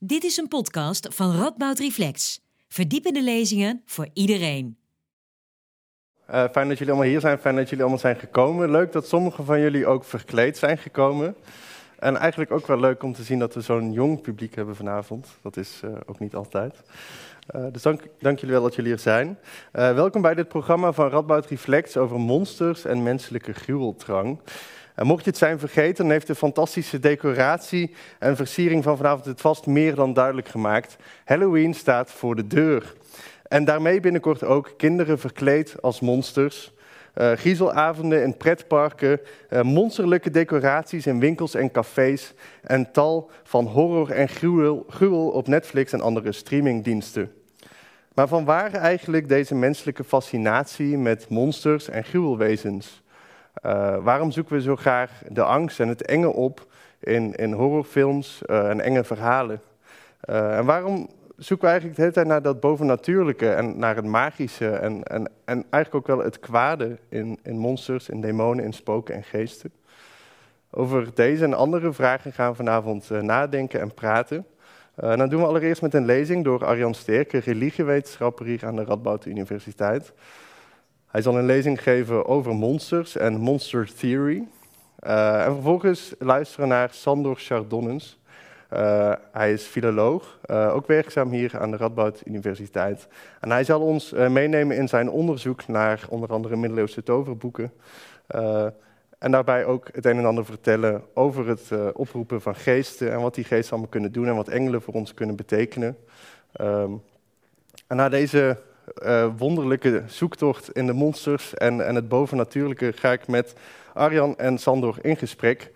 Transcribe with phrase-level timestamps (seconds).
[0.00, 2.40] Dit is een podcast van Radboud Reflex.
[2.68, 4.78] Verdiepende lezingen voor iedereen.
[6.30, 8.70] Uh, fijn dat jullie allemaal hier zijn, fijn dat jullie allemaal zijn gekomen.
[8.70, 11.36] Leuk dat sommigen van jullie ook verkleed zijn gekomen.
[11.98, 15.28] En eigenlijk ook wel leuk om te zien dat we zo'n jong publiek hebben vanavond.
[15.42, 16.82] Dat is uh, ook niet altijd.
[17.56, 19.38] Uh, dus dank, dank, jullie wel dat jullie er zijn.
[19.72, 24.40] welkom bij dit programma van Radboud Reflex over monsters en menselijke gruweldrang.
[24.98, 29.40] En mocht je het zijn vergeten, heeft de fantastische decoratie en versiering van vanavond het
[29.40, 30.96] vast meer dan duidelijk gemaakt.
[31.24, 32.94] Halloween staat voor de deur.
[33.42, 36.72] En daarmee binnenkort ook kinderen verkleed als monsters.
[37.14, 39.20] Uh, in pretparken,
[39.50, 45.46] uh, monsterlijke decoraties in winkels en cafés en tal van horror en gruwel, gruwel op
[45.46, 47.32] Netflix en andere streamingdiensten.
[48.14, 53.02] Maar van waar eigenlijk deze menselijke fascinatie met monsters en gruwelwezens?
[53.66, 56.66] Uh, waarom zoeken we zo graag de angst en het enge op
[57.00, 59.60] in, in horrorfilms uh, en enge verhalen?
[60.30, 64.04] Uh, en waarom zoeken we eigenlijk de hele tijd naar dat bovennatuurlijke en naar het
[64.04, 68.72] magische en, en, en eigenlijk ook wel het kwade in, in monsters, in demonen, in
[68.72, 69.72] spoken en geesten?
[70.70, 74.46] Over deze en andere vragen gaan we vanavond nadenken en praten.
[74.94, 78.84] en dat doen we allereerst met een lezing door Arjan Sterke, religiewetenschapper hier aan de
[78.84, 80.12] Radboud Universiteit.
[81.08, 84.44] Hij zal een lezing geven over monsters en monster theory.
[85.06, 88.18] Uh, en vervolgens luisteren naar Sandor Chardonnens.
[88.72, 93.08] Uh, hij is filoloog, uh, ook werkzaam hier aan de Radboud Universiteit.
[93.40, 97.72] En hij zal ons meenemen in zijn onderzoek naar onder andere middeleeuwse toverboeken.
[99.18, 103.34] en daarbij ook het een en ander vertellen over het oproepen van geesten en wat
[103.34, 105.96] die geesten allemaal kunnen doen en wat engelen voor ons kunnen betekenen.
[106.60, 107.02] Um,
[107.86, 108.58] en na deze
[109.02, 113.54] uh, wonderlijke zoektocht in de monsters en, en het bovennatuurlijke ga ik met
[113.94, 115.72] Arjan en Sandor in gesprek.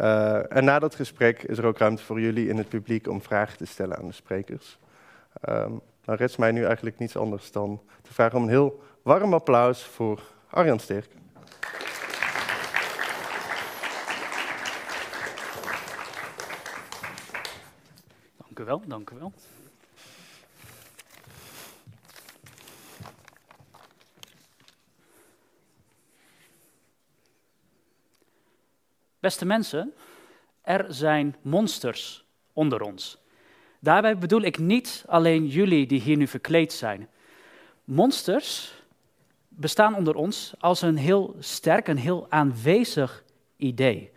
[0.00, 3.22] Uh, en na dat gesprek is er ook ruimte voor jullie in het publiek om
[3.22, 4.78] vragen te stellen aan de sprekers.
[5.48, 9.34] Um, dan rest mij nu eigenlijk niets anders dan te vragen om een heel warm
[9.34, 11.08] applaus voor Arjan Sterk.
[18.36, 19.32] Dank u wel, dank u wel.
[29.26, 29.94] Beste mensen,
[30.62, 33.18] er zijn monsters onder ons.
[33.80, 37.08] Daarbij bedoel ik niet alleen jullie die hier nu verkleed zijn.
[37.84, 38.74] Monsters
[39.48, 43.24] bestaan onder ons als een heel sterk en heel aanwezig
[43.56, 44.10] idee.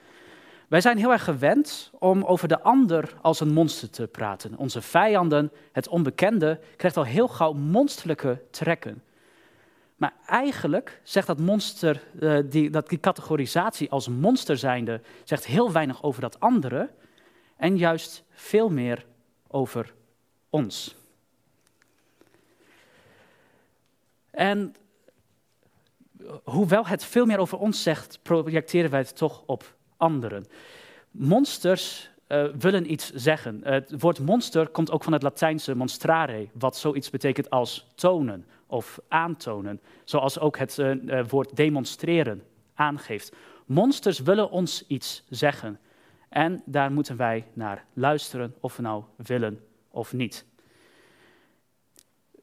[0.68, 4.58] Wij zijn heel erg gewend om over de ander als een monster te praten.
[4.58, 9.03] Onze vijanden, het onbekende, krijgt al heel gauw monsterlijke trekken.
[10.00, 15.72] Maar eigenlijk zegt dat monster, uh, die, dat die categorisatie als monster zijnde, zegt heel
[15.72, 16.90] weinig over dat andere
[17.58, 19.06] en juist veel meer
[19.48, 19.94] over
[20.50, 20.96] ons.
[24.32, 24.76] En
[26.44, 30.46] hoewel het veel meer over ons zegt, projecteren wij het toch op anderen.
[31.12, 33.60] Monsters uh, willen iets zeggen.
[33.64, 39.00] het woord monster komt ook van het Latijnse monstrare, wat zoiets betekent als tonen of
[39.07, 42.44] aantonen, zoals ook het uh, woord demonstreren
[42.74, 43.35] aangeeft.
[43.66, 45.80] Monsters willen ons iets zeggen
[46.30, 49.59] en daar moeten wij naar luisteren, of we nou willen
[49.91, 50.46] of niet.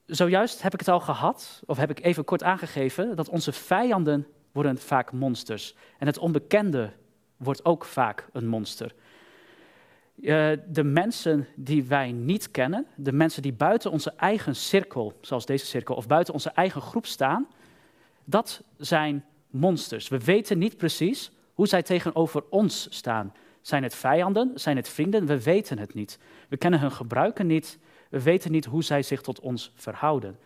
[0.07, 4.27] Zojuist heb ik het al gehad, of heb ik even kort aangegeven, dat onze vijanden
[4.53, 5.75] worden vaak monsters.
[5.99, 6.93] En het onbekende
[7.37, 8.95] wordt ook vaak een monster.
[10.17, 15.47] Uh, de mensen die wij niet kennen, de mensen die buiten onze eigen cirkel, zoals
[15.47, 17.47] deze cirkel, of buiten onze eigen groep staan,
[18.25, 20.09] dat zijn monsters.
[20.09, 23.33] We weten niet precies hoe zij tegenover ons staan.
[23.61, 24.53] Zijn het vijanden?
[24.55, 25.27] Zijn het vrienden?
[25.27, 26.19] We weten het niet.
[26.49, 27.79] We kennen hun gebruiken niet.
[28.11, 30.39] We weten niet hoe zij zich tot ons verhouden.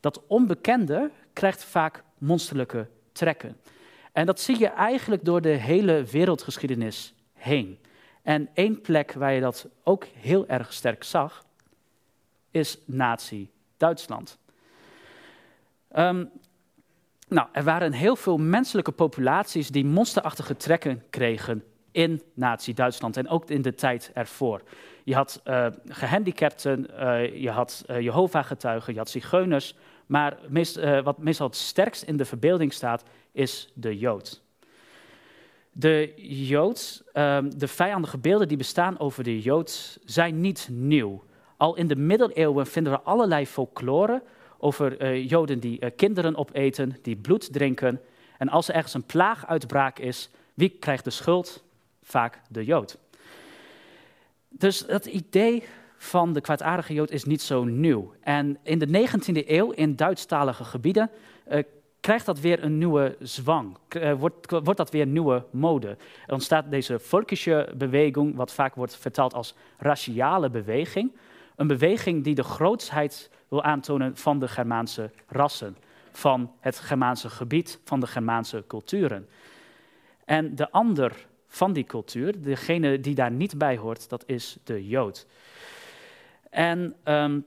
[0.00, 3.56] Dat onbekende krijgt vaak monsterlijke trekken.
[4.12, 7.78] En dat zie je eigenlijk door de hele wereldgeschiedenis heen.
[8.22, 11.44] En één plek waar je dat ook heel erg sterk zag,
[12.50, 14.38] is Nazi-Duitsland.
[15.96, 16.30] Um,
[17.28, 23.50] nou, er waren heel veel menselijke populaties die monsterachtige trekken kregen in Nazi-Duitsland en ook
[23.50, 24.62] in de tijd ervoor.
[25.04, 29.74] Je had uh, gehandicapten, uh, je had uh, Jehovah-getuigen, je had zigeuners,
[30.06, 34.42] maar meest, wat meestal het sterkst in de verbeelding staat, is de Jood.
[35.72, 36.12] De
[36.46, 41.24] Jood, ehm, de vijandige beelden die bestaan over de Jood, zijn niet nieuw.
[41.56, 44.22] Al in de middeleeuwen vinden we allerlei folklore
[44.58, 48.00] over uh, Joden die uh, kinderen opeten, die bloed drinken.
[48.38, 51.64] En als er ergens een plaaguitbraak is, wie krijgt de schuld?
[52.02, 52.98] Vaak de Jood.
[54.48, 55.64] Dus dat idee
[55.96, 58.14] van de kwaadaardige Jood is niet zo nieuw.
[58.20, 61.10] En in de 19e eeuw in Duitsstalige gebieden
[61.48, 61.62] uh,
[62.10, 63.76] krijgt dat weer een nieuwe zwang.
[63.96, 65.96] Uh, wordt, wordt dat weer nieuwe mode.
[66.26, 71.12] Er ontstaat deze volkische beweging, wat vaak wordt vertaald als raciale beweging.
[71.56, 75.76] Een beweging die de grootsheid wil aantonen van de Germaanse rassen,
[76.12, 79.28] van het Germaanse gebied, van de Germaanse culturen.
[80.24, 84.88] En de ander van die cultuur, degene die daar niet bij hoort, dat is de
[84.88, 85.26] Jood.
[86.50, 87.44] En um,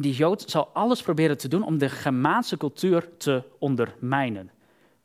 [0.00, 4.50] die Jood zal alles proberen te doen om de Germaanse cultuur te ondermijnen.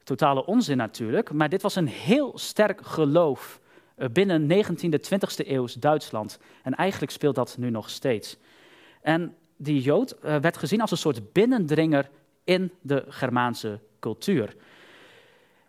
[0.03, 3.59] Totale onzin natuurlijk, maar dit was een heel sterk geloof
[3.95, 6.39] eh, binnen 19e, 20e eeuws Duitsland.
[6.63, 8.37] En eigenlijk speelt dat nu nog steeds.
[9.01, 12.09] En die Jood eh, werd gezien als een soort binnendringer
[12.43, 14.55] in de Germaanse cultuur.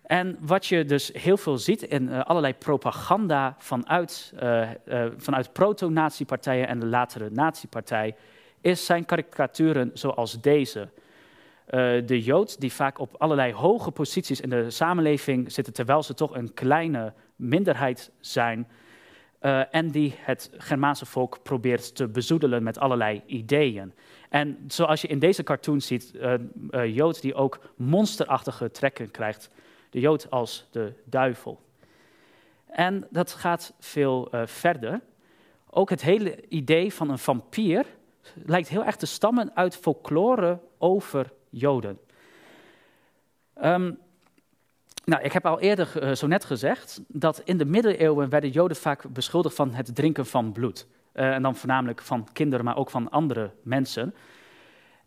[0.02, 4.32] En wat je dus heel veel ziet in uh, allerlei propaganda vanuit,
[5.16, 8.16] vanuit proto-natiepartijen en de latere natiepartij,
[8.64, 10.88] is zijn karikaturen zoals deze.
[12.06, 16.34] de Jood die vaak op allerlei hoge posities in de samenleving zitten, terwijl ze toch
[16.34, 18.68] een kleine minderheid zijn.
[19.70, 23.94] en die het Germaanse volk probeert te bezoedelen met allerlei ideeën.
[24.28, 26.12] En zoals je in deze cartoon ziet,
[26.70, 29.50] Jood die ook monsterachtige trekken krijgt
[29.90, 31.60] de Jood als de duivel.
[32.66, 35.00] En dat gaat veel verder.
[35.70, 37.86] Ook het hele idee van een vampier
[38.44, 41.98] lijkt heel erg te stammen uit folklore over Joden.
[43.64, 43.98] Um,
[45.04, 48.76] nou, ik heb al eerder uh, zo net gezegd dat in de middeleeuwen werden Joden
[48.76, 50.86] vaak beschuldigd van het drinken van bloed.
[51.14, 54.14] Uh, en dan voornamelijk van kinderen, maar ook van andere mensen.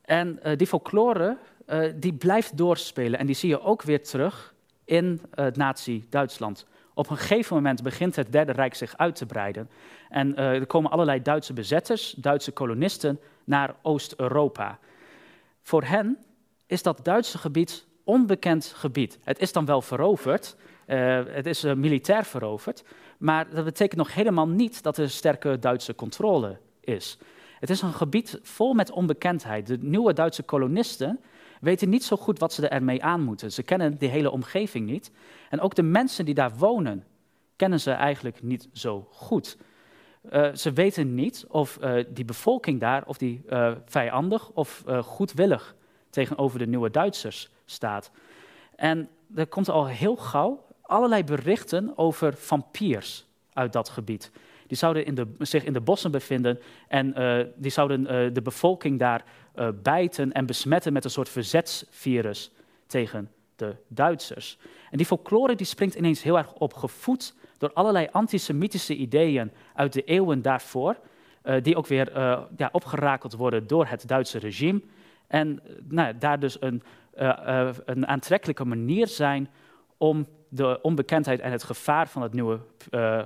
[0.02, 1.38] En die folklore
[1.96, 4.54] die blijft doorspelen en die zie je ook weer terug
[4.86, 6.66] in het nazi-Duitsland.
[6.97, 9.69] Op een gegeven moment begint het Derde Rijk zich uit te breiden.
[10.09, 14.79] En uh, er komen allerlei Duitse bezetters, Duitse kolonisten naar Oost-Europa.
[15.61, 16.17] Voor hen
[16.65, 19.19] is dat Duitse gebied onbekend gebied.
[19.23, 20.55] Het is dan wel veroverd,
[20.88, 22.83] uh, het is uh, militair veroverd,
[23.17, 27.17] maar dat betekent nog helemaal niet dat er sterke Duitse controle is.
[27.59, 29.67] Het is een gebied vol met onbekendheid.
[29.67, 31.19] De nieuwe Duitse kolonisten
[31.62, 33.51] weten niet zo goed wat ze ermee aan moeten.
[33.51, 35.12] Ze kennen die hele omgeving niet.
[35.50, 37.04] En ook de mensen die daar wonen,
[37.56, 39.57] kennen ze eigenlijk niet zo goed.
[40.31, 45.75] Uh, ze weten niet of uh, die bevolking daar, of die uh, vijandig of goedwillig
[46.09, 48.12] tegenover de nieuwe Duitsers staat.
[48.75, 54.31] En er komt al heel gauw allerlei berichten over vampiers uit dat gebied.
[54.68, 57.14] Die zouden in de, zich in de bossen bevinden en
[57.56, 59.24] die zouden de bevolking daar
[59.56, 62.52] uh, bijten en besmetten met een soort verzetsvirus
[62.88, 64.58] tegen de Duitsers.
[64.92, 69.94] En die folklore die springt ineens heel erg op, gevoed door allerlei antisemitische ideeën uit
[69.94, 70.98] de eeuwen daarvoor,
[71.62, 72.12] die ook weer
[72.58, 74.81] ja, opgerakeld worden door het Duitse regime.
[75.28, 76.84] En nou, daar dus een,
[77.86, 79.50] een aantrekkelijke manier zijn
[79.97, 82.59] om de onbekendheid en het gevaar van het nieuwe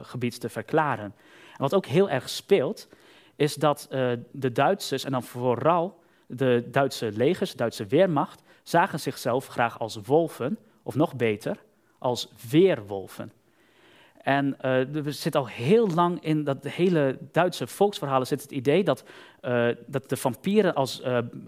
[0.02, 1.06] gebied te verklaren.
[1.52, 2.88] En wat ook heel erg speelt,
[3.36, 3.88] is dat
[4.32, 10.00] de Duitsers, en dan vooral de Duitse legers, de Duitse Weermacht, zagen zichzelf graag als
[10.06, 11.58] wolven, of nog beter,
[11.98, 13.32] als weerwolven.
[14.22, 18.84] En uh, er zit al heel lang in dat hele Duitse volksverhalen zit het idee
[18.84, 19.04] dat,
[19.88, 21.02] dat de vampieren als,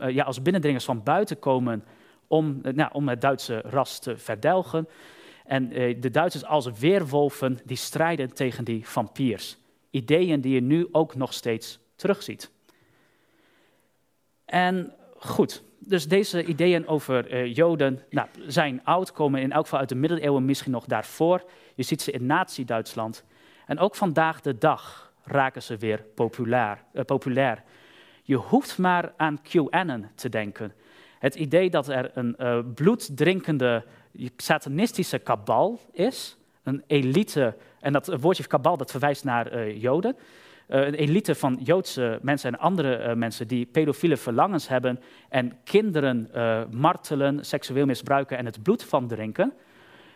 [0.08, 1.84] ja, als binnendringers van buiten komen
[2.28, 4.88] om, nou, om het Duitse ras te verdelgen.
[5.46, 9.58] En de Duitsers als weerwolven die strijden tegen die vampiers.
[9.90, 12.52] Ideeën die je nu ook nog steeds terugziet.
[14.46, 19.80] En goed, dus deze ideeën over uh, Joden nou, zijn oud, komen in elk geval
[19.80, 21.44] uit de middeleeuwen, misschien nog daarvoor.
[21.76, 23.24] Je ziet ze in Nazi-Duitsland.
[23.66, 26.84] En ook vandaag de dag raken ze weer populair.
[27.06, 27.64] Populair.
[28.24, 30.74] Je hoeft maar aan QAnon te denken.
[31.24, 33.84] Het idee dat er een uh, bloeddrinkende
[34.38, 40.16] satanistische kabal is, een elite, en dat woordje kabal dat verwijst naar Joden.
[40.68, 45.00] Eh, een elite van Joodse mensen en andere mensen die pedofiele verlangens hebben
[45.30, 46.30] en kinderen
[46.72, 49.54] martelen, seksueel misbruiken en het bloed van drinken,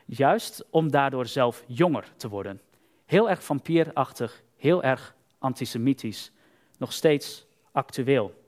[0.06, 2.62] juist om daardoor zelf jonger te worden.
[3.06, 6.32] Heel erg vampierachtig, heel erg antisemitisch,
[6.78, 8.46] nog steeds actueel.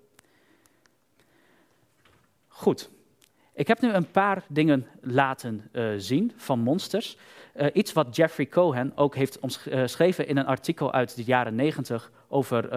[2.60, 2.90] Goed,
[3.54, 7.18] ik heb nu een paar dingen laten uh, zien van monsters.
[7.56, 12.12] Uh, iets wat Jeffrey Cohen ook heeft geschreven in een artikel uit de jaren 90
[12.28, 12.70] over,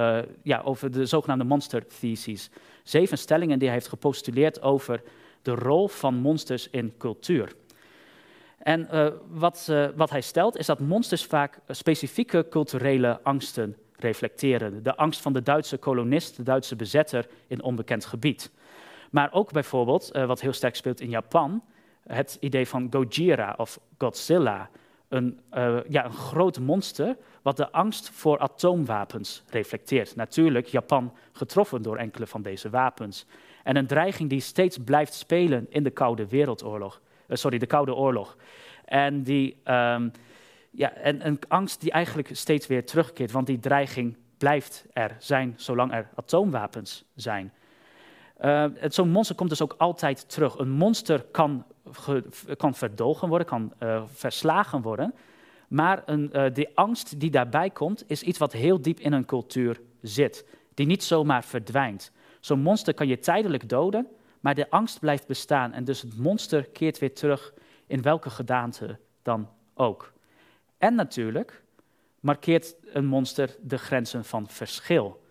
[0.42, 2.50] ja, over de zogenaamde monster theses.
[2.82, 5.02] Zeven stellingen die hij heeft gepostuleerd over
[5.42, 7.52] de rol van monsters in cultuur.
[8.58, 8.88] En
[9.28, 14.82] wat, wat hij stelt is dat monsters vaak specifieke culturele angsten reflecteren.
[14.82, 18.50] De angst van de Duitse kolonist, de Duitse bezetter in onbekend gebied.
[19.12, 21.62] Maar ook bijvoorbeeld, eh, wat heel sterk speelt in Japan,
[22.06, 24.70] het idee van Gojira of Godzilla.
[25.08, 30.16] Een, uh, ja, een groot monster wat de angst voor atoomwapens reflecteert.
[30.16, 33.26] Natuurlijk Japan getroffen door enkele van deze wapens.
[33.62, 37.00] En een dreiging die steeds blijft spelen in de Koude Wereldoorlog.
[37.28, 38.36] Uh, sorry, de Koude Oorlog.
[38.84, 40.10] En, die, um,
[40.70, 45.54] ja, en een angst die eigenlijk steeds weer terugkeert, want die dreiging blijft er zijn
[45.56, 47.52] zolang er atoomwapens zijn.
[48.42, 50.58] Uh, Zo'n monster komt dus ook altijd terug.
[50.58, 51.64] Een monster kan,
[52.56, 55.14] kan verdogen worden, kan uh, verslagen worden.
[55.68, 59.24] Maar een, uh, de angst die daarbij komt, is iets wat heel diep in een
[59.24, 60.46] cultuur zit.
[60.74, 62.12] Die niet zomaar verdwijnt.
[62.40, 64.06] Zo'n monster kan je tijdelijk doden,
[64.40, 65.72] maar de angst blijft bestaan.
[65.72, 67.54] En dus het monster keert weer terug
[67.86, 70.12] in welke gedaante dan ook.
[70.78, 71.62] En natuurlijk
[72.20, 75.21] markeert een monster de grenzen van verschil.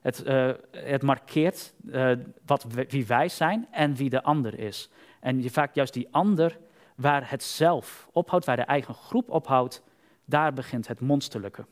[0.00, 2.12] Het, uh, het markeert uh,
[2.46, 4.90] wat, wie wij zijn en wie de ander is.
[5.20, 6.58] En je vaak juist die ander
[6.96, 9.82] waar het zelf ophoudt, waar de eigen groep ophoudt,
[10.24, 11.64] daar begint het monsterlijke.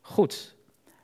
[0.00, 0.56] Goed,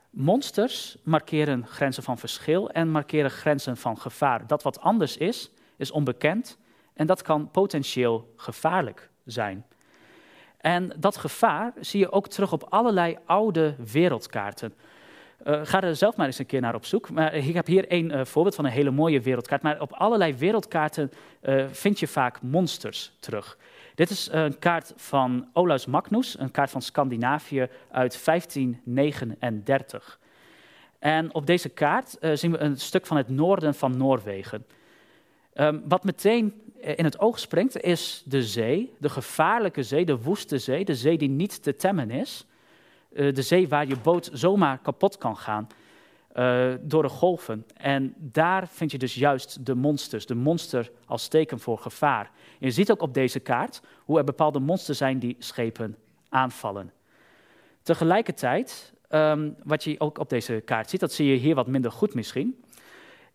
[0.09, 4.47] monsters markeren grenzen van verschil en markeren grenzen van gevaar.
[4.47, 6.57] Dat wat anders is, is onbekend
[6.93, 9.65] en dat kan potentieel gevaarlijk zijn.
[10.57, 14.73] En dat gevaar zie je ook terug op allerlei oude wereldkaarten.
[15.45, 17.09] Uh, ga er zelf maar eens een keer naar op zoek.
[17.09, 19.61] Maar ik heb hier een uh, voorbeeld van een hele mooie wereldkaart.
[19.61, 21.11] Maar op allerlei wereldkaarten
[21.41, 23.57] uh, vind je vaak monsters terug.
[23.95, 30.19] Dit is een kaart van Olaus Magnus, een kaart van Scandinavië uit 1539.
[30.99, 34.65] En op deze kaart zien we een stuk van het noorden van Noorwegen.
[35.59, 36.61] Um, wat meteen
[36.95, 41.17] in het oog springt, is de zee, de gevaarlijke zee, de woeste zee, de zee
[41.17, 42.45] die niet te temmen is.
[43.13, 45.67] Uh, de zee waar je boot zomaar kapot kan gaan
[46.37, 47.65] uh, door de golven.
[47.73, 52.31] En daar vind je dus juist de monsters, de monster als teken voor gevaar.
[52.59, 55.97] Je ziet ook op deze kaart hoe er bepaalde monsters zijn die schepen
[56.29, 56.91] aanvallen.
[57.81, 61.91] Tegelijkertijd, um, wat je ook op deze kaart ziet, dat zie je hier wat minder
[61.91, 62.63] goed misschien,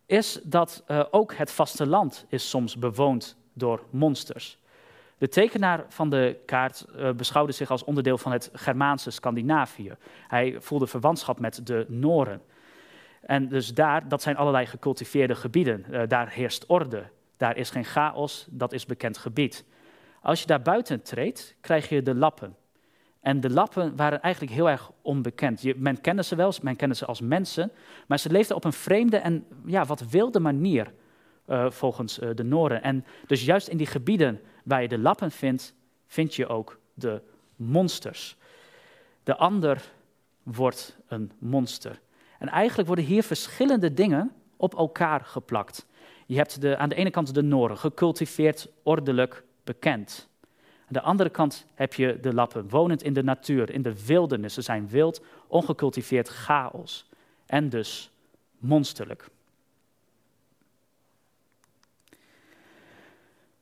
[0.05, 4.57] is dat uh, ook het vasteland is soms bewoond door monsters.
[5.17, 9.95] De tekenaar van de kaart uh, beschouwde zich als onderdeel van het Germaanse Scandinavië.
[10.27, 12.41] Hij voelde verwantschap met de Noren.
[13.21, 15.85] En dus daar, dat zijn allerlei gecultiveerde gebieden.
[15.91, 17.03] Uh, daar heerst orde.
[17.37, 19.65] Daar is geen chaos, dat is bekend gebied.
[20.21, 22.55] Als je daar buiten treedt, krijg je de lappen.
[23.23, 25.61] En de lappen waren eigenlijk heel erg onbekend.
[25.61, 27.71] Je, men kende ze wel, men kende ze als mensen,
[28.07, 30.93] maar ze leefden op een vreemde en ja, wat wilde manier
[31.47, 32.83] uh, volgens uh, de Noren.
[32.83, 35.75] En dus juist in die gebieden waar je de lappen vindt,
[36.07, 37.21] vind je ook de
[37.55, 38.37] monsters.
[39.23, 39.91] De ander
[40.43, 41.99] wordt een monster.
[42.39, 45.85] En eigenlijk worden hier verschillende dingen op elkaar geplakt.
[46.25, 50.29] Je hebt de, aan de ene kant de Noren, gecultiveerd, ordelijk, bekend.
[50.83, 54.53] Aan de andere kant heb je de lappen, wonend in de natuur, in de wildernis.
[54.53, 57.09] Ze zijn wild, ongecultiveerd chaos.
[57.45, 58.11] En dus
[58.57, 59.29] monsterlijk.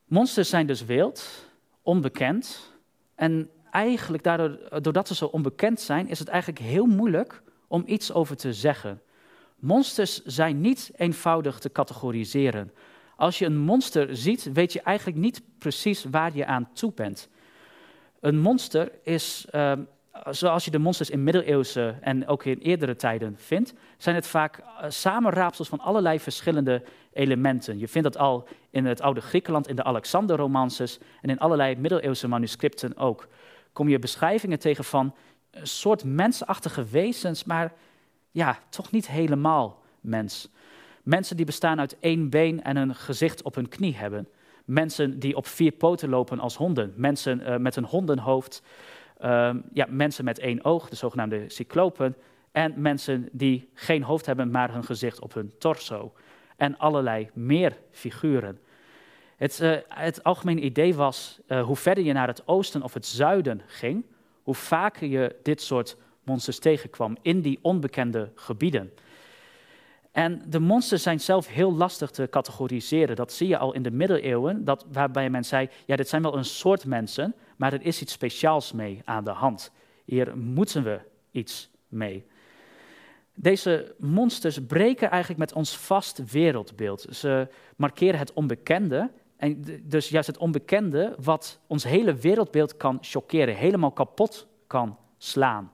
[0.05, 1.47] Monsters zijn dus wild,
[1.81, 2.71] onbekend.
[3.15, 8.11] En eigenlijk daardoor, doordat ze zo onbekend zijn, is het eigenlijk heel moeilijk om iets
[8.13, 9.01] over te zeggen.
[9.55, 12.71] Monsters zijn niet eenvoudig te categoriseren.
[13.21, 17.29] Als je een monster ziet, weet je eigenlijk niet precies waar je aan toe bent.
[18.19, 19.73] Een monster is, uh,
[20.29, 24.59] zoals je de monsters in middeleeuwse en ook in eerdere tijden vindt, zijn het vaak
[24.59, 27.79] uh, samenraapsels van allerlei verschillende elementen.
[27.79, 32.27] Je vindt dat al in het oude Griekenland, in de Alexander-romances en in allerlei middeleeuwse
[32.27, 33.27] manuscripten ook.
[33.73, 35.15] Kom je beschrijvingen tegen van
[35.51, 37.73] een soort mensachtige wezens, maar
[38.31, 40.49] ja, toch niet helemaal mens.
[41.03, 44.27] Mensen die bestaan uit één been en een gezicht op hun knie hebben.
[44.65, 46.93] Mensen die op vier poten lopen als honden.
[46.95, 48.63] Mensen uh, met een hondenhoofd.
[49.21, 52.15] Uh, ja, mensen met één oog, de zogenaamde cyclopen.
[52.51, 56.13] En mensen die geen hoofd hebben, maar hun gezicht op hun torso.
[56.55, 58.59] En allerlei meer figuren.
[59.35, 63.05] Het, uh, het algemene idee was, uh, hoe verder je naar het oosten of het
[63.05, 64.05] zuiden ging,
[64.43, 68.91] hoe vaker je dit soort monsters tegenkwam in die onbekende gebieden.
[70.11, 73.15] En de monsters zijn zelf heel lastig te categoriseren.
[73.15, 76.37] Dat zie je al in de middeleeuwen, dat, waarbij men zei, ja, dit zijn wel
[76.37, 79.71] een soort mensen, maar er is iets speciaals mee aan de hand.
[80.05, 80.99] Hier moeten we
[81.31, 82.25] iets mee.
[83.33, 87.05] Deze monsters breken eigenlijk met ons vast wereldbeeld.
[87.09, 93.55] Ze markeren het onbekende, en dus juist het onbekende wat ons hele wereldbeeld kan chockeren,
[93.55, 95.71] helemaal kapot kan slaan.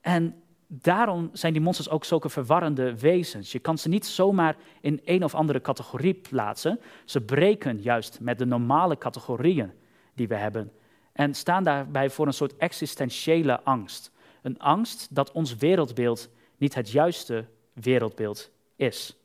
[0.00, 0.41] En
[0.80, 3.52] daarom zijn die monsters ook zulke verwarrende wezens.
[3.52, 6.80] Je kan ze niet zomaar in een of andere categorie plaatsen.
[7.04, 9.72] Ze breken juist met de normale categorieën
[10.14, 10.72] die we hebben.
[11.12, 14.10] En staan daarbij voor een soort existentiële angst.
[14.42, 19.16] Een angst dat ons wereldbeeld niet het juiste wereldbeeld is.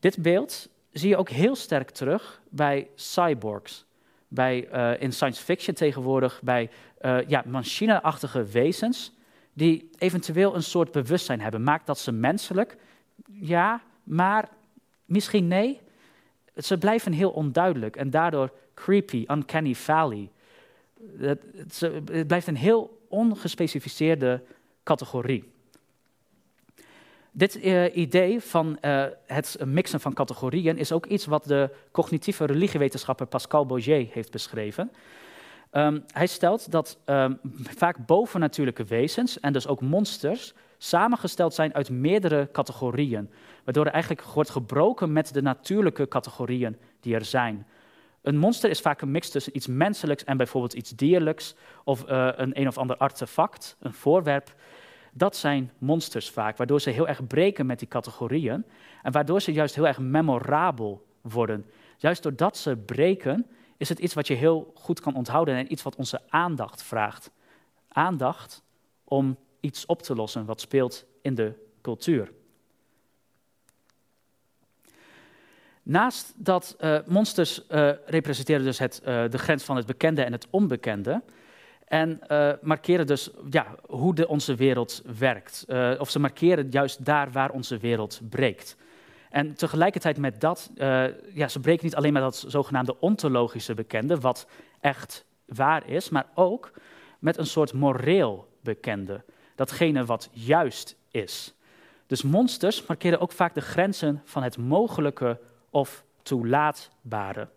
[0.00, 3.84] Dit beeld zie je ook heel sterk terug bij cyborgs.
[4.28, 9.12] Bij, uh, in science fiction tegenwoordig, bij uh, ja, machineachtige wezens
[9.60, 11.62] die eventueel een soort bewustzijn hebben.
[11.62, 12.76] Maakt dat ze menselijk?
[13.32, 14.48] Ja, maar
[15.04, 15.80] misschien nee.
[16.56, 20.30] Ze blijven heel onduidelijk en daardoor creepy, uncanny valley.
[21.18, 21.40] Het,
[22.10, 24.42] het blijft een heel ongespecificeerde
[24.82, 25.52] categorie.
[27.30, 32.44] Dit uh, idee van uh, het mixen van categorieën is ook iets wat de cognitieve
[32.44, 34.90] religiewetenschapper Pascal Boyer heeft beschreven.
[35.72, 41.90] Um, hij stelt dat um, vaak bovennatuurlijke wezens, en dus ook monsters, samengesteld zijn uit
[41.90, 43.30] meerdere categorieën,
[43.64, 47.66] waardoor er eigenlijk wordt gebroken met de natuurlijke categorieën die er zijn.
[48.22, 52.28] Een monster is vaak een mix tussen iets menselijks en bijvoorbeeld iets dierlijks, of uh,
[52.34, 54.54] een een of ander artefact, een voorwerp.
[55.12, 58.64] Dat zijn monsters vaak, waardoor ze heel erg breken met die categorieën
[59.02, 61.66] en waardoor ze juist heel erg memorabel worden.
[61.96, 63.46] Juist doordat ze breken,
[63.80, 67.30] is het iets wat je heel goed kan onthouden en iets wat onze aandacht vraagt.
[67.88, 68.62] Aandacht
[69.04, 72.32] om iets op te lossen wat speelt in de cultuur.
[75.82, 80.32] Naast dat uh, monsters uh, representeren dus het, uh, de grens van het bekende en
[80.32, 81.22] het onbekende.
[81.84, 82.20] En
[82.62, 85.64] markeren dus ja, hoe de, onze wereld werkt.
[85.98, 88.76] of ze markeren juist daar waar onze wereld breekt.
[89.30, 94.20] En tegelijkertijd met dat, uh, ja, ze breken niet alleen met dat zogenaamde ontologische bekende,
[94.20, 94.46] wat
[94.80, 96.72] echt waar is, maar ook
[97.18, 101.54] met een soort moreel bekende, datgene wat juist is.
[102.06, 105.40] Dus monsters markeren ook vaak de grenzen van het mogelijke
[105.70, 107.48] of toelaatbare.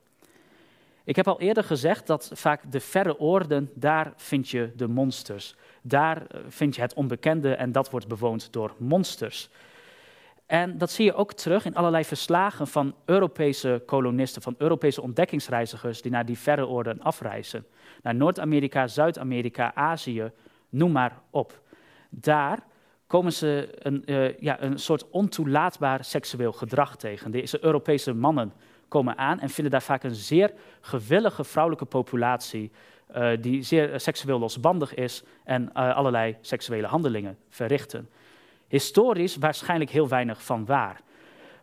[1.03, 5.55] Ik heb al eerder gezegd dat vaak de verre oorden, daar vind je de monsters.
[5.81, 9.49] Daar eh, vind je het onbekende en dat wordt bewoond door monsters.
[10.45, 16.01] En dat zie je ook terug in allerlei verslagen van Europese kolonisten, van Europese ontdekkingsreizigers
[16.01, 17.65] die naar die verre oorden afreizen.
[18.01, 20.31] Naar Noord-Amerika, Zuid-Amerika, Azië,
[20.69, 21.61] noem maar op.
[22.09, 22.59] Daar
[23.07, 27.31] komen ze een, uh, ja, een soort ontoelaatbaar seksueel gedrag tegen.
[27.31, 28.53] Deze Europese mannen
[28.87, 32.71] komen aan en vinden daar vaak een zeer gewillige vrouwelijke populatie.
[33.15, 38.09] Uh, die zeer seksueel losbandig is en allerlei seksuele handelingen verrichten
[38.73, 41.01] historisch waarschijnlijk heel weinig van waar.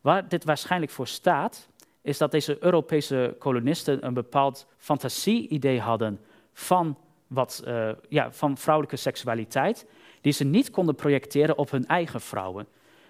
[0.00, 1.68] Waar dit waarschijnlijk voor staat,
[2.02, 6.20] is dat deze Europese kolonisten een bepaald fantasie-idee hadden
[6.52, 9.86] van, wat, uh, ja, van vrouwelijke seksualiteit,
[10.20, 12.66] die ze niet konden projecteren op hun eigen vrouwen.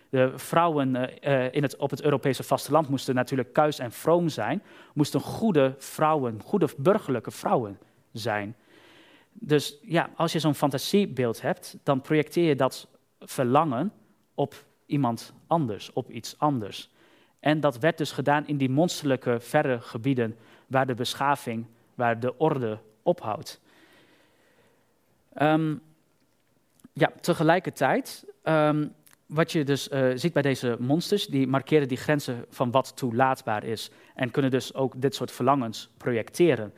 [0.08, 4.62] De vrouwen uh, in het, op het Europese vasteland moesten natuurlijk kuis en vroom zijn,
[4.94, 7.78] moesten goede vrouwen, goede burgerlijke vrouwen
[8.12, 8.56] zijn.
[9.32, 12.88] Dus ja, als je zo'n fantasiebeeld hebt, dan projecteer je dat
[13.20, 13.92] verlangen
[14.35, 16.90] op iemand anders, op iets anders.
[17.40, 22.38] En dat werd dus gedaan in die monsterlijke verre gebieden waar de beschaving, waar de
[22.38, 23.61] orde ophoudt.
[25.42, 25.83] Um,
[26.92, 28.94] ja, tegelijkertijd, um,
[29.26, 33.64] wat je dus uh, ziet bij deze monsters, die markeren die grenzen van wat toelaatbaar
[33.64, 36.74] is en kunnen dus ook dit soort verlangens projecteren.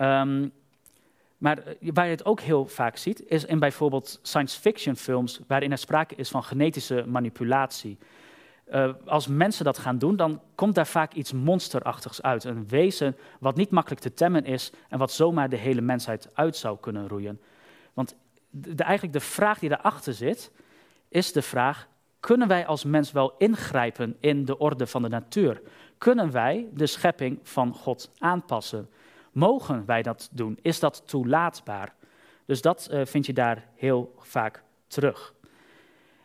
[0.00, 0.52] Um,
[1.44, 5.40] maar eh, waar je het ook heel vaak ziet, is in bijvoorbeeld science fiction films,
[5.46, 7.98] waarin er sprake is van genetische manipulatie.
[8.72, 12.44] Uh, als mensen dat gaan doen, dan komt daar vaak iets monsterachtigs uit.
[12.44, 16.56] Een wezen wat niet makkelijk te temmen is en wat zomaar de hele mensheid uit
[16.56, 17.40] zou kunnen roeien.
[17.94, 18.14] Want
[18.50, 20.50] de, eigenlijk de vraag die daarachter zit,
[21.08, 21.88] is de vraag:
[22.20, 25.62] kunnen wij als mens wel ingrijpen in de orde van de natuur?
[25.98, 28.88] Kunnen wij de schepping van God aanpassen?
[29.34, 30.58] Mogen wij dat doen?
[30.62, 31.94] Is dat toelaatbaar?
[32.46, 35.34] Dus dat uh, vind je daar heel vaak terug.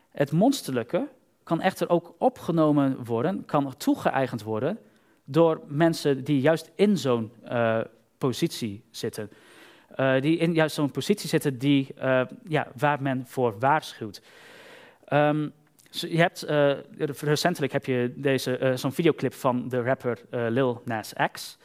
[0.09, 1.07] Het monsterlijke
[1.43, 4.79] kan echter ook opgenomen worden, kan toegeëigend worden
[5.23, 7.79] door mensen die juist in zo'n uh,
[8.17, 9.29] positie zitten.
[9.95, 11.93] Uh, die in juist zo'n positie zitten die,
[12.47, 14.21] ja, waar men voor waarschuwt.
[15.13, 15.53] Um,
[15.89, 16.45] je hebt,
[17.21, 21.57] recentelijk heb je deze, zo'n videoclip van de rapper Lil Nas X.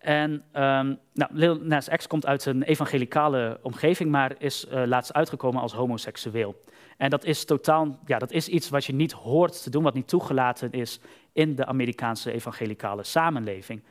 [0.00, 5.12] En um, nou, Lil Nas X komt uit een evangelicale omgeving, maar is uh, laatst
[5.12, 6.62] uitgekomen als homoseksueel.
[6.96, 9.94] En dat is totaal, ja, dat is iets wat je niet hoort te doen, wat
[9.94, 11.00] niet toegelaten is
[11.32, 13.82] in de Amerikaanse evangelicale samenleving.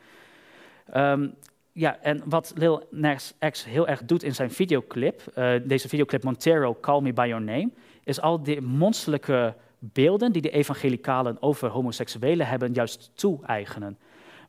[0.96, 1.36] Um,
[1.72, 6.24] ja, en wat Lil Nas X heel erg doet in zijn videoclip, uh, deze videoclip
[6.24, 7.70] Montero, Call Me By Your Name,
[8.04, 13.98] is al die monsterlijke beelden die de evangelicalen over homoseksuelen hebben, juist toe-eigenen.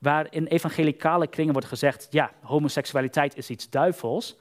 [0.00, 4.36] Waar in evangelicale kringen wordt gezegd, ja, homoseksualiteit is iets duivels,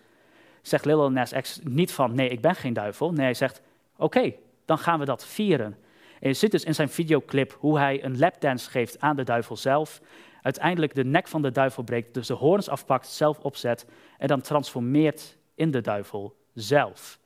[0.62, 3.12] zegt Lil Nas X niet van, nee, ik ben geen duivel.
[3.12, 3.62] Nee, hij zegt,
[3.98, 4.34] oké,
[4.65, 5.78] dan gaan we dat vieren.
[6.19, 9.58] En je ziet dus in zijn videoclip hoe hij een lapdance geeft aan de duivel
[9.58, 10.02] zelf.
[10.41, 13.86] Uiteindelijk de nek van de duivel breekt, dus de hoorns afpakt, zelf opzet
[14.17, 17.19] en dan transformeert in de duivel zelf.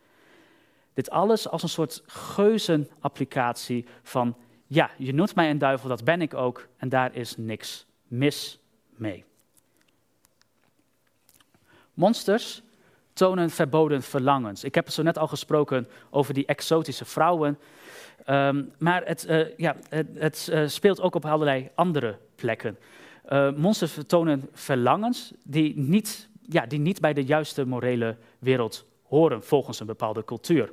[0.93, 4.35] Dit alles als een soort geuzenapplicatie van,
[4.67, 8.59] ja, je noemt mij een duivel, dat ben ik ook, en daar is niks mis
[8.95, 9.23] mee.
[11.93, 12.61] Monsters
[13.13, 14.63] tonen verboden verlangens.
[14.63, 17.57] Ik heb zo net al gesproken over die exotische vrouwen.
[18.29, 22.77] Um, maar het, uh, ja, het, het uh, speelt ook op allerlei andere plekken.
[23.29, 29.43] Uh, monsters vertonen verlangens die niet, ja, die niet bij de juiste morele wereld horen
[29.43, 30.71] volgens een bepaalde cultuur.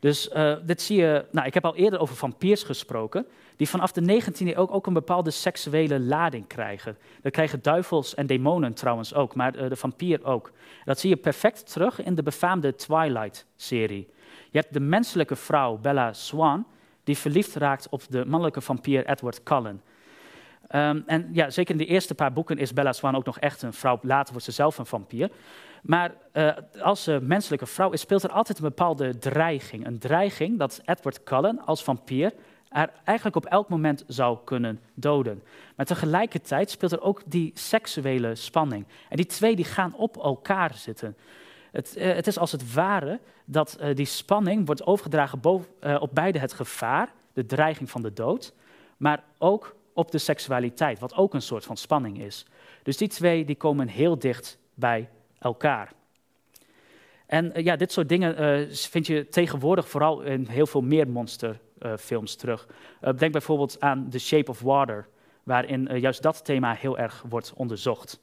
[0.00, 0.30] Dus
[0.64, 3.26] dit zie je, nou, ik heb al eerder over vampiers gesproken,
[3.58, 6.98] die vanaf de 19e eeuw ook, ook een bepaalde seksuele lading krijgen.
[7.22, 10.52] Dat krijgen duivels en demonen trouwens ook, maar uh, de vampier ook.
[10.84, 14.08] Dat zie je perfect terug in de befaamde Twilight-serie.
[14.50, 16.66] Je hebt de menselijke vrouw Bella Swan,
[17.04, 19.82] die verliefd raakt op de mannelijke vampier Edward Cullen.
[20.74, 23.62] Um, en ja, zeker in de eerste paar boeken is Bella Swan ook nog echt
[23.62, 23.98] een vrouw.
[24.02, 25.30] Later wordt ze zelf een vampier.
[25.82, 29.86] Maar uh, als ze menselijke vrouw is, speelt er altijd een bepaalde dreiging.
[29.86, 32.32] Een dreiging dat Edward Cullen als vampier
[32.68, 35.42] er eigenlijk op elk moment zou kunnen doden.
[35.76, 38.86] Maar tegelijkertijd speelt er ook die seksuele spanning.
[39.08, 41.16] En die twee die gaan op elkaar zitten.
[41.72, 46.10] Het, uh, het is als het ware dat uh, die spanning wordt overgedragen boven, op
[46.14, 48.52] beide het gevaar, de dreiging van de dood,
[48.96, 52.46] maar ook op de seksualiteit, wat ook een soort van spanning is.
[52.82, 55.92] Dus die twee die komen heel dicht bij elkaar.
[57.26, 62.22] En ja, dit soort dingen vind je tegenwoordig vooral in heel veel meer monsterfilms uh,
[62.24, 62.68] terug.
[63.16, 65.08] denk bijvoorbeeld aan The Shape of Water,
[65.42, 68.20] waarin juist dat thema heel erg wordt onderzocht.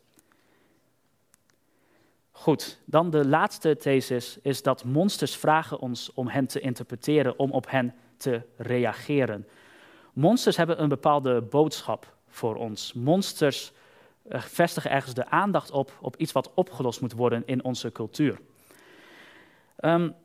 [2.32, 7.52] Goed, dan de laatste thesis is dat monsters vragen ons om hen te interpreteren, om
[7.52, 9.48] op hen te reageren.
[10.14, 12.94] Monsters hebben een bepaalde boodschap voor ons.
[12.94, 13.72] Monsters
[14.30, 18.40] vestigen ergens de aandacht op, op iets wat opgelost moet worden in onze cultuur.
[19.80, 20.16] Um,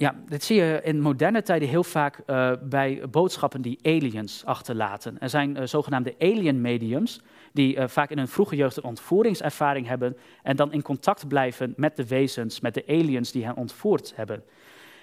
[0.00, 5.20] ja, dit zie je in moderne tijden heel vaak uh, bij boodschappen die aliens achterlaten.
[5.20, 7.20] Er zijn uh, zogenaamde alien mediums
[7.52, 11.72] die uh, vaak in hun vroege jeugd een ontvoeringservaring hebben en dan in contact blijven
[11.76, 14.42] met de wezens, met de aliens die hen ontvoerd hebben.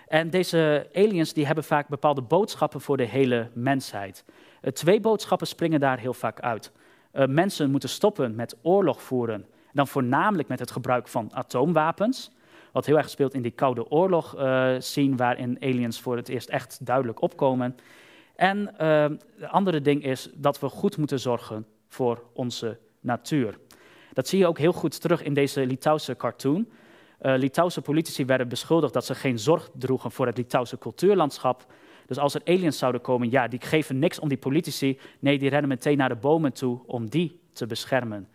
[0.08, 4.24] En deze aliens die hebben vaak bepaalde boodschappen voor de hele mensheid.
[4.74, 6.72] Twee boodschappen springen daar heel vaak uit.
[7.12, 12.32] Mensen moeten stoppen met oorlog voeren, dan voornamelijk met het gebruik van atoomwapens.
[12.78, 16.50] Wat heel erg speelt in die Koude Oorlog uh, scene, waarin aliens voor het eerst
[16.50, 17.76] echt duidelijk opkomen.
[18.36, 23.58] En het andere ding is dat we goed moeten zorgen voor onze natuur.
[24.14, 26.68] Dat zie je ook heel goed terug in deze Litouwse cartoon.
[27.22, 31.66] Uh, Litouwse politici werden beschuldigd dat ze geen zorg droegen voor het Litouwse cultuurlandschap.
[32.06, 35.00] Dus als er aliens zouden komen, ja, die geven niks om die politici.
[35.20, 38.28] Nee, die rennen meteen naar de bomen toe om die te beschermen.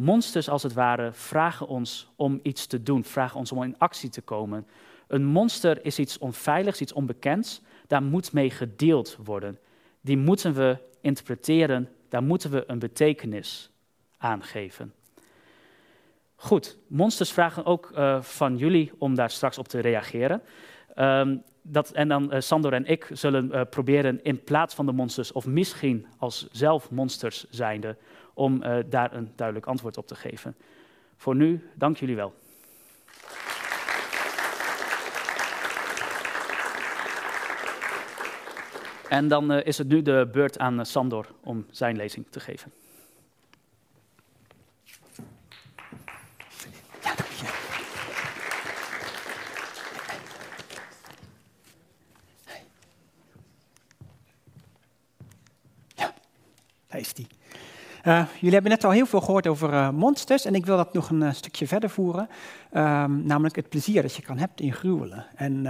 [0.00, 4.10] Monsters, als het ware, vragen ons om iets te doen, vragen ons om in actie
[4.10, 4.66] te komen.
[5.06, 7.62] Een monster is iets onveiligs, iets onbekends.
[7.86, 9.58] Daar moet mee gedeeld worden.
[10.00, 13.70] Die moeten we interpreteren, daar moeten we een betekenis
[14.18, 14.92] aan geven.
[16.34, 20.42] Goed, monsters vragen ook uh, van jullie om daar straks op te reageren.
[20.96, 24.92] Um, dat, en dan uh, Sandor en ik zullen uh, proberen in plaats van de
[24.92, 27.96] monsters, of misschien als zelf monsters zijnde,
[28.40, 30.56] om daar een duidelijk antwoord op te geven.
[31.16, 32.34] Voor nu, dank jullie wel.
[39.08, 42.72] En dan is het nu de beurt aan Sandor om zijn lezing te geven.
[58.06, 60.92] Uh, jullie hebben net al heel veel gehoord over uh, monsters en ik wil dat
[60.92, 62.28] nog een uh, stukje verder voeren.
[62.74, 65.26] Um, namelijk het plezier dat je kan hebben in gruwelen.
[65.34, 65.66] En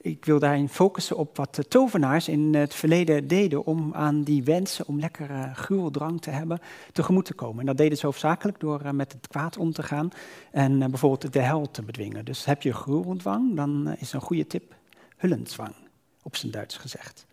[0.00, 4.44] ik wil daarin focussen op wat de tovenaars in het verleden deden om aan die
[4.44, 6.58] wensen om lekkere gruweldrang te hebben
[6.92, 7.60] tegemoet te komen.
[7.60, 10.08] En dat deden ze hoofdzakelijk door met het kwaad om te gaan
[10.52, 12.24] en bijvoorbeeld de hel te bedwingen.
[12.24, 14.74] Dus heb je gruweldwang, dan is een goede tip
[15.16, 15.74] hullenzwang,
[16.22, 17.26] op zijn Duits gezegd.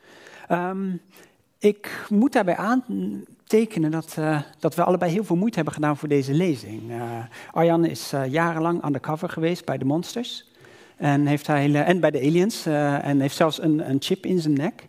[0.51, 1.01] Um,
[1.65, 6.08] ik moet daarbij aantekenen dat, uh, dat we allebei heel veel moeite hebben gedaan voor
[6.08, 6.91] deze lezing.
[6.91, 7.01] Uh,
[7.51, 10.45] Arjan is uh, jarenlang undercover geweest bij de Monsters.
[10.95, 12.65] En, heeft hij, en bij de aliens.
[12.65, 14.88] en heeft zelfs een, een chip in zijn nek.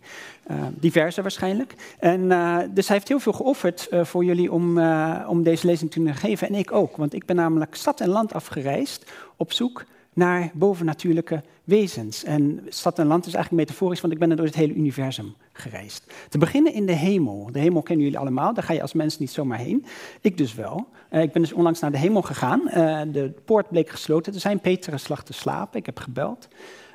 [0.69, 1.75] diverse waarschijnlijk.
[1.99, 2.27] En,
[2.73, 4.79] dus hij heeft heel veel geofferd voor jullie om,
[5.27, 6.47] om deze lezing te kunnen geven.
[6.47, 6.97] En ik ook.
[6.97, 9.85] Want ik ben namelijk stad en land afgereisd op zoek
[10.17, 12.23] naar bovennatuurlijke wezens.
[12.23, 15.35] En stad en land is eigenlijk metaforisch, want ik ben er door het hele universum
[15.51, 16.13] gereisd.
[16.29, 17.49] Te beginnen in de hemel.
[17.51, 19.85] De hemel kennen jullie allemaal, daar ga je als mens niet zomaar heen.
[20.21, 20.87] Ik dus wel.
[21.11, 22.61] Uh, ik ben dus onlangs naar de hemel gegaan.
[22.65, 24.59] Uh, de poort bleek gesloten te zijn.
[24.59, 25.79] Petrus lag te slapen.
[25.79, 26.47] Ik heb gebeld.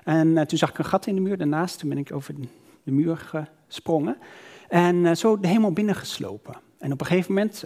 [0.04, 1.78] En uh, toen zag ik een gat in de muur daarnaast.
[1.78, 2.34] Toen ben ik over
[2.82, 3.32] de muur
[3.68, 4.16] gesprongen.
[4.68, 6.54] En zo de hemel binnengeslopen.
[6.78, 7.64] En op een gegeven moment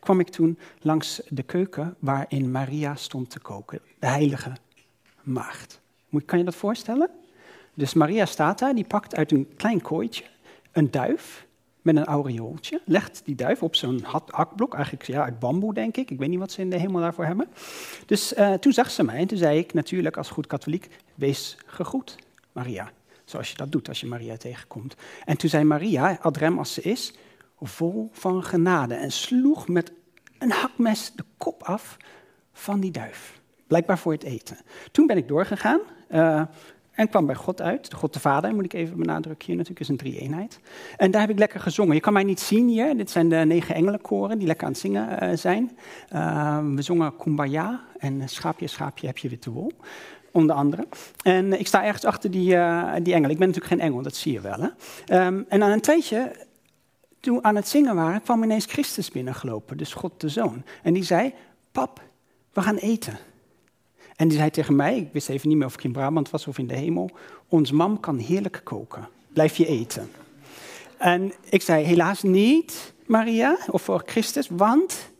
[0.00, 3.80] kwam ik toen langs de keuken waarin Maria stond te koken.
[3.98, 4.52] De heilige
[5.26, 5.80] maagd.
[6.24, 7.10] Kan je dat voorstellen?
[7.74, 10.24] Dus Maria staat daar, die pakt uit een klein kooitje
[10.72, 11.46] een duif
[11.82, 16.10] met een aureooltje, legt die duif op zo'n hakblok, eigenlijk ja, uit bamboe denk ik,
[16.10, 17.48] ik weet niet wat ze in de hemel daarvoor hebben.
[18.06, 21.56] Dus uh, toen zag ze mij en toen zei ik natuurlijk als goed katholiek, wees
[21.66, 22.16] gegroet
[22.52, 22.90] Maria,
[23.24, 24.94] zoals je dat doet als je Maria tegenkomt.
[25.24, 27.14] En toen zei Maria, adrem als ze is,
[27.60, 29.92] vol van genade en sloeg met
[30.38, 31.96] een hakmes de kop af
[32.52, 33.35] van die duif.
[33.66, 34.56] Blijkbaar voor het eten.
[34.92, 36.42] Toen ben ik doorgegaan uh,
[36.92, 37.90] en kwam bij God uit.
[37.90, 40.60] De God de Vader, moet ik even benadrukken hier natuurlijk, is een drie-eenheid.
[40.96, 41.94] En daar heb ik lekker gezongen.
[41.94, 42.96] Je kan mij niet zien hier.
[42.96, 45.78] Dit zijn de negen engelenkoren die lekker aan het zingen uh, zijn.
[46.12, 49.72] Uh, we zongen Kumbaya en Schaapje, Schaapje heb je witte wol.
[50.30, 50.86] Onder andere.
[51.22, 52.56] En ik sta ergens achter die,
[53.02, 53.30] die engel.
[53.30, 54.58] Ik ben natuurlijk geen engel, dat zie je wel.
[54.58, 55.26] Hè?
[55.26, 56.46] Um, en aan een tijdje,
[57.20, 59.76] toen aan het zingen waren, kwam ineens Christus binnengelopen.
[59.76, 60.62] Dus God de Zoon.
[60.82, 61.34] En die zei,
[61.72, 62.02] pap,
[62.52, 63.18] we gaan eten.
[64.16, 66.46] En die zei tegen mij, ik wist even niet meer of ik in Brabant was
[66.46, 67.10] of in de hemel,
[67.48, 69.08] ons mam kan heerlijk koken.
[69.32, 70.10] Blijf je eten.
[70.96, 75.10] En ik zei, helaas niet, Maria, of voor Christus, want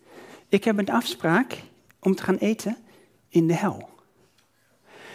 [0.49, 1.63] ik heb een afspraak
[2.01, 2.77] om te gaan eten
[3.29, 3.89] in de hel.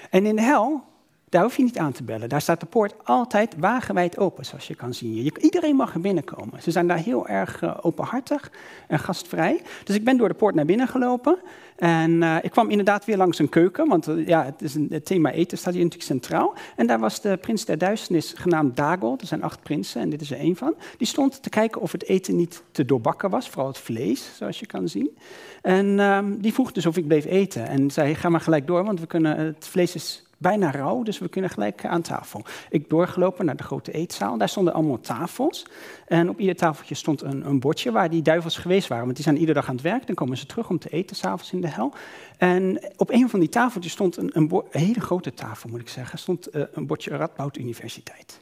[0.09, 0.83] En in de hel
[1.31, 2.29] daar hoef je niet aan te bellen.
[2.29, 5.23] Daar staat de poort altijd wagenwijd open, zoals je kan zien.
[5.23, 6.61] Je, iedereen mag er binnenkomen.
[6.61, 8.51] Ze zijn daar heel erg uh, openhartig
[8.87, 9.61] en gastvrij.
[9.83, 11.37] Dus ik ben door de poort naar binnen gelopen.
[11.75, 15.01] En uh, ik kwam inderdaad weer langs een keuken, want uh, ja, het, is een,
[15.03, 16.53] thema eten staat hier natuurlijk centraal.
[16.75, 19.17] En daar was de prins der duisternis genaamd Dagol.
[19.19, 20.75] Er zijn acht prinsen en dit is er één van.
[20.97, 24.59] Die stond te kijken of het eten niet te doorbakken was, vooral het vlees, zoals
[24.59, 25.17] je kan zien.
[25.61, 27.67] En um, die vroeg dus of ik bleef eten.
[27.67, 31.19] En zei, ga maar gelijk door, want we kunnen, het vlees is bijna rauw, dus
[31.19, 32.43] we kunnen gelijk aan tafel.
[32.69, 34.37] Ik doorgelopen naar de grote eetzaal.
[34.37, 35.65] Daar stonden allemaal tafels.
[36.07, 39.03] En op ieder tafeltje stond een, een bordje waar die duivels geweest waren.
[39.03, 40.05] Want die zijn iedere dag aan het werk.
[40.05, 41.93] Dan komen ze terug om te eten, s'avonds in de hel.
[42.37, 46.19] En op een van die tafeltjes stond een, een, hele grote tafel, moet ik zeggen.
[46.19, 48.41] stond uh, een bordje Radboud Universiteit.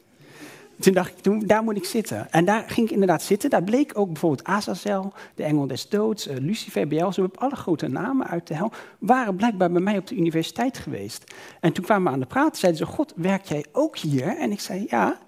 [0.80, 2.32] Toen dacht ik, daar moet ik zitten.
[2.32, 3.50] En daar ging ik inderdaad zitten.
[3.50, 8.26] Daar bleek ook bijvoorbeeld Azazel, de engel des doods, uh, Lucifer, Beelzebub, alle grote namen
[8.26, 11.34] uit de hel, waren blijkbaar bij mij op de universiteit geweest.
[11.60, 14.36] En toen kwamen we aan de praat, zeiden ze, God, werk jij ook hier?
[14.36, 15.18] En ik zei, ja.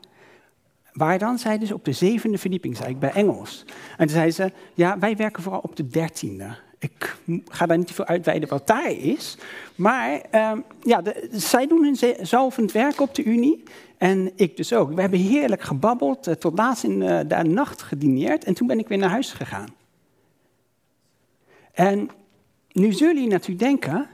[0.92, 1.38] Waar dan?
[1.38, 3.64] Zeiden ze, op de zevende verdieping, zei ik, bij Engels.
[3.90, 6.56] En toen zeiden ze, ja, wij werken vooral op de dertiende.
[6.82, 7.16] Ik
[7.48, 9.36] ga daar niet te veel uitweiden wat daar is.
[9.74, 13.62] Maar uh, ja, zij doen hun zalvend werk op de Unie.
[13.98, 14.92] En ik dus ook.
[14.92, 18.44] We hebben heerlijk gebabbeld, uh, tot laatst in uh, de nacht gedineerd.
[18.44, 19.68] En toen ben ik weer naar huis gegaan.
[21.72, 22.10] En
[22.72, 24.08] nu zullen jullie natuurlijk denken,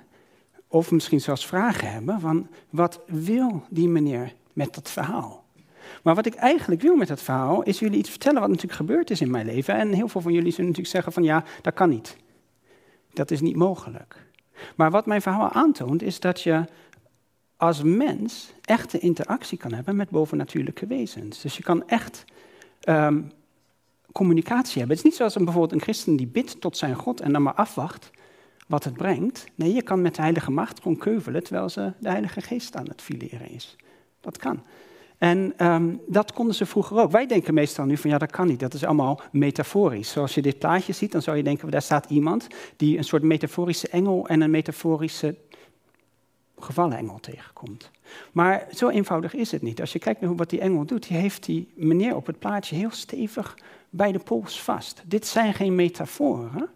[0.67, 5.45] of misschien zelfs vragen hebben, van wat wil die meneer met dat verhaal?
[6.03, 9.11] Maar wat ik eigenlijk wil met dat verhaal, is jullie iets vertellen wat natuurlijk gebeurd
[9.11, 9.75] is in mijn leven.
[9.75, 12.17] En heel veel van jullie zullen natuurlijk zeggen van ja, dat kan niet.
[13.13, 14.27] Dat is niet mogelijk.
[14.77, 16.65] Maar wat mijn verhaal aantoont, is dat je
[17.57, 21.41] als mens echte interactie kan hebben met bovennatuurlijke wezens.
[21.41, 22.25] Dus je kan echt
[22.89, 23.31] um,
[24.13, 24.97] communicatie hebben.
[24.97, 27.43] Het is niet zoals een, bijvoorbeeld een christen die bidt tot zijn God en dan
[27.43, 28.11] maar afwacht
[28.67, 29.47] wat het brengt.
[29.55, 32.89] Nee, je kan met de Heilige Macht gewoon keuvelen terwijl ze de Heilige Geest aan
[32.89, 33.77] het fileren is.
[34.21, 34.63] Dat kan.
[35.19, 37.11] En um, dat konden ze vroeger ook.
[37.11, 38.61] Wij denken meestal nu van ja, dat kan niet.
[38.61, 40.11] Dat is allemaal metaforisch.
[40.11, 43.23] Zoals je dit plaatje ziet, dan zou je denken, daar staat iemand die een soort
[43.23, 45.37] metaforische engel en een metaforische
[46.59, 47.91] gevallen engel tegenkomt.
[48.33, 49.81] Maar zo eenvoudig is het niet.
[49.81, 52.77] Als je kijkt naar wat die engel doet, die heeft die meneer op het plaatje
[52.77, 53.59] heel stevig
[53.91, 55.03] bij de pols vast.
[55.07, 56.69] Dit zijn geen metaforen.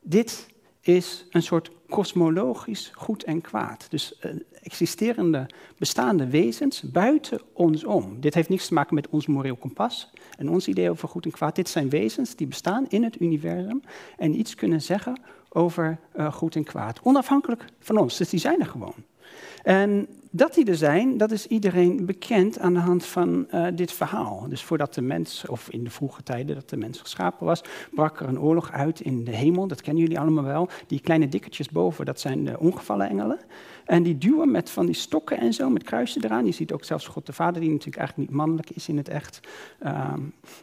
[0.00, 0.46] Dit
[0.80, 3.86] is een soort kosmologisch goed en kwaad.
[3.90, 4.32] Dus uh,
[4.66, 5.46] existerende,
[5.78, 8.20] bestaande wezens buiten ons om.
[8.20, 11.30] Dit heeft niets te maken met ons moreel kompas en ons idee over goed en
[11.30, 11.54] kwaad.
[11.54, 13.82] Dit zijn wezens die bestaan in het universum
[14.16, 17.00] en iets kunnen zeggen over uh, goed en kwaad.
[17.02, 18.94] Onafhankelijk van ons, dus die zijn er gewoon.
[19.62, 23.92] En dat die er zijn, dat is iedereen bekend aan de hand van uh, dit
[23.92, 24.46] verhaal.
[24.48, 27.62] Dus voordat de mens, of in de vroege tijden dat de mens geschapen was,
[27.94, 29.66] brak er een oorlog uit in de hemel.
[29.66, 30.68] Dat kennen jullie allemaal wel.
[30.86, 33.38] Die kleine dikketjes boven, dat zijn de ongevallen engelen.
[33.86, 36.46] En die duwen met van die stokken en zo, met kruisen eraan.
[36.46, 39.08] Je ziet ook zelfs God de Vader, die natuurlijk eigenlijk niet mannelijk is in het
[39.08, 39.40] echt.
[39.82, 40.12] Uh,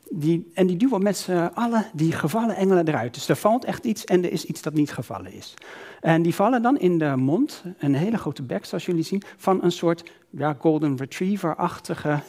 [0.09, 3.13] die, en die duwen met z'n allen die gevallen engelen eruit.
[3.13, 5.53] Dus er valt echt iets en er is iets dat niet gevallen is.
[6.01, 9.63] En die vallen dan in de mond, een hele grote bek zoals jullie zien, van
[9.63, 12.19] een soort ja, golden retriever-achtige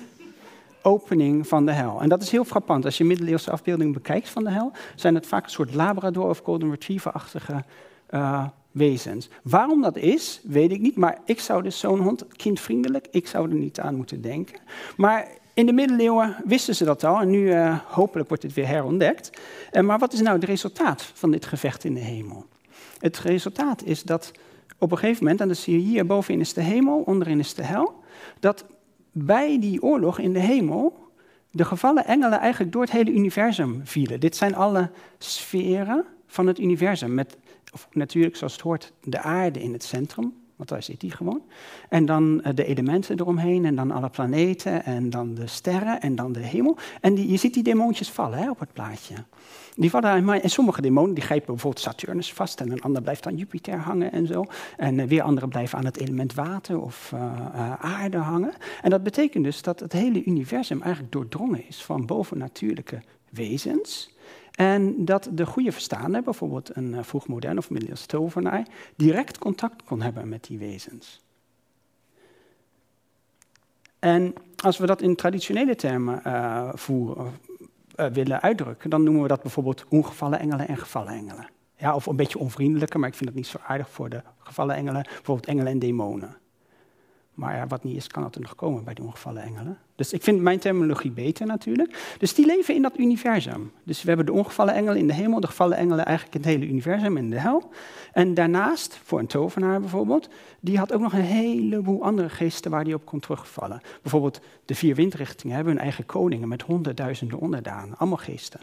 [0.83, 2.01] opening van de hel.
[2.01, 2.85] En dat is heel frappant.
[2.85, 6.39] Als je middeleeuwse afbeeldingen bekijkt van de hel, zijn het vaak een soort labrador of
[6.45, 7.65] golden retriever-achtige
[8.11, 9.29] uh, wezens.
[9.43, 13.51] Waarom dat is, weet ik niet, maar ik zou dus zo'n hond kindvriendelijk, ik zou
[13.51, 14.59] er niet aan moeten denken.
[14.97, 18.67] Maar in de middeleeuwen wisten ze dat al en nu uh, hopelijk wordt het weer
[18.67, 19.31] herontdekt.
[19.73, 22.47] Uh, maar wat is nou het resultaat van dit gevecht in de hemel?
[22.99, 24.33] Het resultaat is dat
[24.79, 27.55] op een gegeven moment, en dat zie je hier bovenin is de hemel, onderin is
[27.55, 27.95] de hel,
[28.41, 28.65] dat
[29.13, 31.03] bij die oorlog in de hemel
[31.51, 34.21] de gevallen engelen eigenlijk door het hele universum vielen.
[34.21, 37.37] Dit zijn alle sferen van het universum, met
[37.75, 41.43] of natuurlijk zoals het hoort, de aarde in het centrum, want daar zit die gewoon.
[41.89, 46.15] En dan eh, de elementen eromheen, en dan alle planeten, en dan de sterren, en
[46.15, 46.77] dan de hemel.
[47.01, 49.15] En die, je ziet die demoontjes vallen hè, op het plaatje.
[49.77, 53.37] Die vallen, en sommige demonen die grijpen bijvoorbeeld Saturnus vast, en een ander blijft aan
[53.37, 54.45] Jupiter hangen en zo.
[54.77, 57.13] En eh, weer andere blijven aan het element water of
[57.79, 58.53] aarde hangen.
[58.83, 64.14] En dat betekent dus dat het hele universum eigenlijk doordrongen is van bovennatuurlijke wezens
[64.55, 70.03] en dat de goede verstaander, bijvoorbeeld een uh, vroegmodern of middeleeuws tovenaar, direct contact kon
[70.03, 71.23] hebben met die wezens.
[73.99, 77.33] En als we dat in traditionele termen uh, voeren,
[77.97, 81.49] uh, willen uitdrukken, dan noemen we dat bijvoorbeeld ongevallen engelen en gevallen engelen.
[81.77, 84.77] Ja, of een beetje onvriendelijker, maar ik vind dat niet zo aardig voor de gevallen
[84.77, 86.37] engelen, bijvoorbeeld engelen en demonen.
[87.35, 89.79] Maar wat niet is, kan altijd nog komen bij die ongevallen engelen.
[89.97, 92.15] Dus ik vind mijn terminologie beter natuurlijk.
[92.19, 93.73] Dus die leven in dat universum.
[93.85, 96.51] Dus we hebben de ongevallen engelen in de hemel, de gevallen engelen eigenlijk in het
[96.51, 97.71] hele universum in de hel.
[98.13, 100.29] En daarnaast, voor een tovenaar bijvoorbeeld,
[100.61, 103.81] die had ook nog een heleboel andere geesten waar die op kon terugvallen.
[104.03, 108.61] Bijvoorbeeld de vier windrichtingen hebben hun eigen koningen met honderdduizenden onderdanen, allemaal geesten.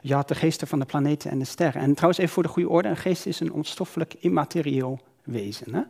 [0.00, 1.82] Je had de geesten van de planeten en de sterren.
[1.82, 5.74] En trouwens, even voor de goede orde, een geest is een onstoffelijk immaterieel wezen.
[5.74, 5.82] Hè?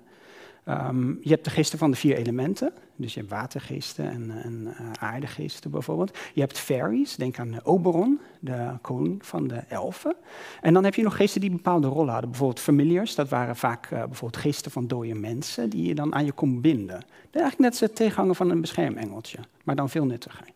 [0.65, 4.67] Ehm, je hebt de geesten van de vier elementen, dus je hebt watergeesten en, en
[4.81, 6.19] uh, aardegeesten bijvoorbeeld.
[6.35, 10.17] Je hebt fairies, denk aan Oberon, de koning van de elfen.
[10.61, 12.31] En dan heb je nog geesten die bepaalde rollen hadden.
[12.31, 16.25] Bijvoorbeeld familiars, dat waren vaak uh, bijvoorbeeld geesten van dode mensen die je dan aan
[16.25, 16.97] je kon binden.
[16.97, 20.47] Dat is eigenlijk net het tegenhanger van een beschermengeltje, maar dan veel nuttiger.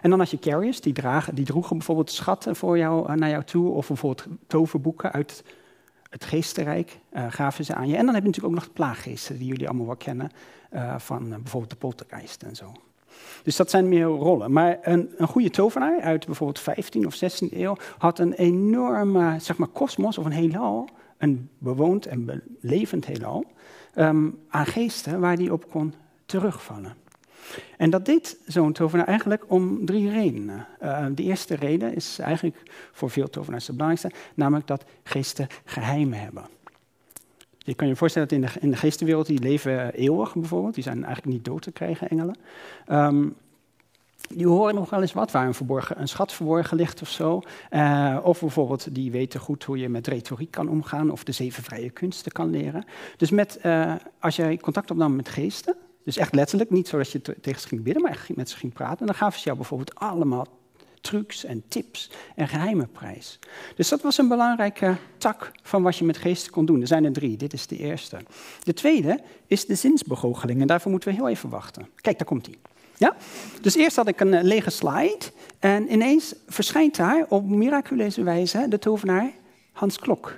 [0.00, 3.30] En dan had je carriers, die, dragen, die droegen bijvoorbeeld schatten voor jou, uh, naar
[3.30, 5.44] jou toe, of bijvoorbeeld toverboeken uit
[6.08, 7.96] het geestenrijk uh, gaven ze aan je.
[7.96, 10.30] En dan heb je natuurlijk ook nog de plaaggeesten, die jullie allemaal wel kennen,
[10.74, 12.72] uh, van uh, bijvoorbeeld de poltergeist en zo.
[13.42, 14.52] Dus dat zijn meer rollen.
[14.52, 19.56] Maar een, een goede tovenaar uit bijvoorbeeld 15 of 16e eeuw had een enorme, zeg
[19.56, 23.44] maar, kosmos of een heelal, een bewoond en levend heelal,
[23.94, 25.94] um, aan geesten waar die op kon
[26.26, 26.94] terugvallen.
[27.76, 30.66] En dat deed zo'n tovenaar eigenlijk om drie redenen.
[30.82, 32.56] Uh, de eerste reden is eigenlijk
[32.92, 36.44] voor veel tovenaars de belangrijkste, namelijk dat geesten geheimen hebben.
[37.58, 40.82] Je kan je voorstellen dat in de, in de geestenwereld, die leven eeuwig bijvoorbeeld, die
[40.82, 42.36] zijn eigenlijk niet dood te krijgen, engelen.
[42.88, 43.36] Um,
[44.28, 47.42] die horen nog wel eens wat, waar een, verborgen, een schat verborgen ligt of zo.
[47.70, 51.62] Uh, of bijvoorbeeld, die weten goed hoe je met retoriek kan omgaan of de zeven
[51.62, 52.84] vrije kunsten kan leren.
[53.16, 55.76] Dus met, uh, als jij contact opnam met geesten,
[56.08, 58.72] dus echt letterlijk, niet zodat je tegen ze ging bidden, maar echt met ze ging
[58.72, 58.98] praten.
[58.98, 60.46] En dan gaven ze jou bijvoorbeeld allemaal
[61.00, 63.38] trucs en tips en geheime prijs.
[63.76, 66.80] Dus dat was een belangrijke tak van wat je met geesten kon doen.
[66.80, 68.16] Er zijn er drie, dit is de eerste.
[68.62, 71.88] De tweede is de zinsbegoocheling en daarvoor moeten we heel even wachten.
[71.94, 72.56] Kijk, daar komt hij.
[72.96, 73.16] Ja?
[73.60, 75.24] Dus eerst had ik een uh, lege slide
[75.58, 79.30] en ineens verschijnt daar op miraculeuze wijze de tovenaar
[79.72, 80.34] Hans Klok.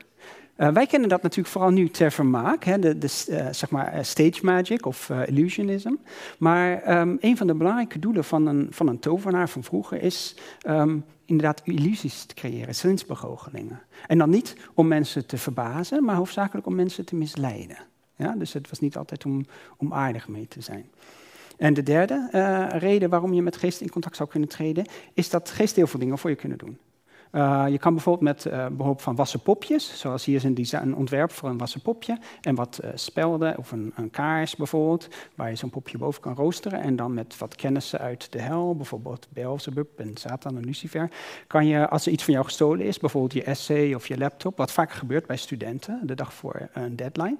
[0.61, 3.94] Uh, wij kennen dat natuurlijk vooral nu ter vermaak, hè, de, de uh, zeg maar
[3.94, 5.94] uh, stage magic of illusionism.
[6.38, 10.37] Maar um, een van de belangrijke doelen van een, van een tovenaar van vroeger is
[10.66, 13.83] um, inderdaad illusies te creëren, zinsbegoochelingen.
[14.07, 17.78] En dan niet om mensen te verbazen, maar hoofdzakelijk om mensen te misleiden.
[18.16, 20.91] Ja, dus het was niet altijd om, om aardig mee te zijn.
[21.57, 22.28] En de derde
[22.72, 26.01] reden waarom je met geesten in contact zou kunnen treden, is dat geesten heel veel
[26.01, 26.78] dingen voor je kunnen doen.
[27.33, 31.33] Uh, je kan bijvoorbeeld met uh, behulp van wassen popjes, zoals hier is een, ontwerp
[31.33, 35.57] voor een wassen popje, en wat uh, spelden of een, een, kaars bijvoorbeeld, waar je
[35.57, 36.81] zo'n popje boven kan roosteren.
[36.81, 41.11] En dan met wat kennissen uit de hel, bijvoorbeeld Beelzebub en Satan en Lucifer,
[41.47, 44.57] kan je, als er iets van jou gestolen is, bijvoorbeeld je essay of je laptop,
[44.57, 47.37] wat vaak gebeurt bij studenten, de dag voor een deadline,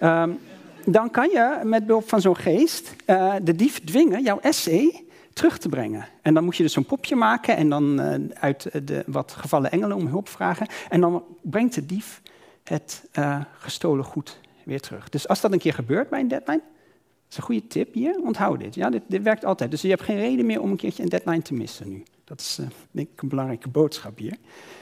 [0.00, 0.38] um,
[0.84, 2.96] dan kan je met behulp van zo'n geest
[3.42, 5.04] de dief dwingen jouw essay
[5.40, 6.08] terug te brengen.
[6.22, 9.70] En dan moet je dus zo'n popje maken en dan uh, uit de wat gevallen
[9.70, 10.66] engelen om hulp vragen.
[10.88, 12.22] En dan brengt de dief
[12.64, 15.08] het uh, gestolen goed weer terug.
[15.08, 18.20] Dus als dat een keer gebeurt bij een deadline, dat is een goede tip hier,
[18.22, 18.74] onthoud dit.
[18.74, 19.70] Ja, dit, werkt altijd.
[19.70, 22.02] Dus je hebt geen reden meer om een keertje een deadline te missen nu.
[22.24, 22.58] Dat is
[22.90, 24.36] denk ik een belangrijke boodschap hier.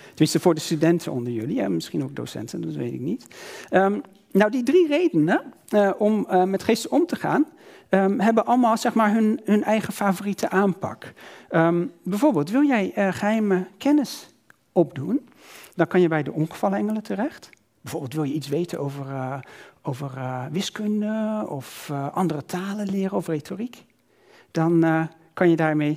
[0.08, 3.26] Tenminste voor de studenten onder jullie, ja, misschien ook docenten, dat weet ik niet.
[3.70, 4.02] Um,
[4.32, 5.42] nou, die drie redenen
[5.98, 7.46] om met geesten om te gaan,
[7.90, 11.12] um, hebben allemaal zeg maar, hun, hun eigen favoriete aanpak.
[11.50, 14.34] Um, bijvoorbeeld, wil jij uh, geheime kennis
[14.72, 15.28] opdoen,
[15.74, 17.50] dan kan je bij de ongevallenengelen terecht.
[17.80, 19.06] Bijvoorbeeld wil je iets weten over,
[19.82, 20.10] over
[20.50, 23.84] wiskunde of andere talen leren of retoriek.
[24.50, 25.96] Dan kan je daarmee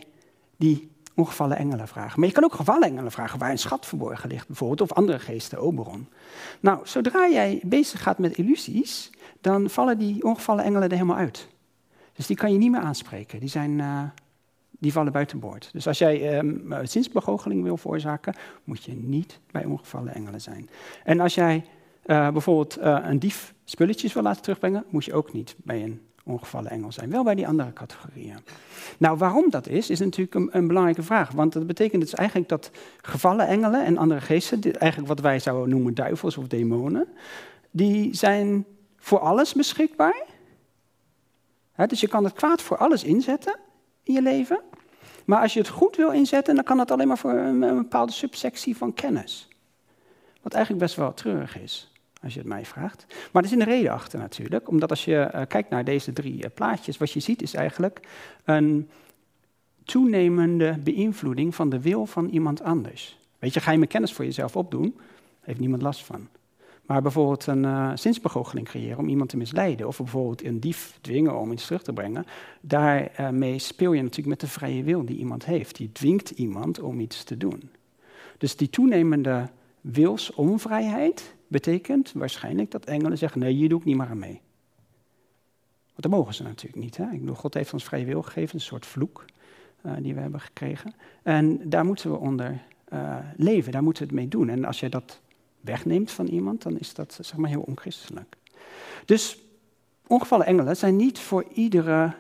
[0.58, 2.20] die ongevallen engelen vragen.
[2.20, 5.20] Maar je kan ook gevallen engelen vragen waar een schat verborgen ligt, bijvoorbeeld, of andere
[5.20, 6.08] geesten, Oberon.
[6.60, 9.12] Nou, zodra jij bezig gaat met illusies,
[9.42, 11.48] dan vallen die ongevallen engelen er helemaal uit.
[12.22, 13.40] Dus die kan je niet meer aanspreken.
[13.40, 14.04] Die, zijn, uh,
[14.70, 15.70] die vallen buiten boord.
[15.74, 20.70] Dus als jij um, zinsbegoocheling wil veroorzaken, moet je niet bij ongevallen engelen zijn.
[21.04, 21.66] En als jij
[22.06, 26.02] uh, bijvoorbeeld uh, een dief spulletjes wil laten terugbrengen, moet je ook niet bij een
[26.24, 27.10] ongevallen engel zijn.
[27.10, 28.38] Wel bij die andere categorieën.
[28.98, 31.32] Nou, waarom dat is, is natuurlijk een, een, belangrijke vraag.
[31.32, 35.70] Want dat betekent dus eigenlijk dat gevallen engelen en andere geesten, eigenlijk wat wij zouden
[35.70, 37.08] noemen duivels of demonen,
[37.72, 38.66] die zijn
[38.98, 40.31] voor alles beschikbaar.
[41.90, 43.60] Dus je kan het kwaad voor alles inzetten
[44.04, 44.60] in je leven.
[45.26, 48.12] Maar als je het goed wil inzetten, dan kan dat alleen maar voor een, bepaalde
[48.12, 49.48] subsectie van kennis.
[50.42, 51.92] Wat eigenlijk best wel treurig is
[52.24, 53.06] als je het mij vraagt.
[53.32, 56.44] Maar er is een reden achter natuurlijk, omdat als je uh, kijkt naar deze drie
[56.44, 58.00] uh, plaatjes, wat je ziet is eigenlijk
[58.44, 58.90] een
[59.84, 63.18] toenemende beïnvloeding van de wil van iemand anders.
[63.40, 65.00] Weet je, ga je met kennis voor jezelf opdoen,
[65.42, 66.28] heeft niemand last van.
[66.92, 71.40] Maar bijvoorbeeld een uh, zinsbegoocheling creëren om iemand te misleiden, of bijvoorbeeld een dief dwingen
[71.40, 72.26] om iets terug te brengen,
[72.62, 75.76] daarmee speel je natuurlijk met de vrije wil die iemand heeft.
[75.76, 77.70] Die dwingt iemand om iets te doen.
[78.38, 79.50] Dus die toenemende
[79.82, 84.42] wilsonvrijheid, betekent waarschijnlijk dat engelen zeggen: nee, hier doe niet aan mee.
[85.86, 86.98] Want dat mogen ze natuurlijk niet.
[86.98, 87.12] Hè?
[87.12, 89.26] Ik bedoel, God heeft ons vrije wil gegeven, een soort vloek
[89.86, 90.94] uh, die we hebben gekregen.
[91.24, 92.62] En daar moeten we onder
[93.36, 94.50] leven, daar moeten we het mee doen.
[94.50, 95.22] En als je dat
[95.62, 98.36] wegneemt van iemand, dan is dat zeg maar heel onchristelijk.
[99.06, 99.44] Dus
[100.08, 102.14] ongevallen engelen zijn niet voor iedere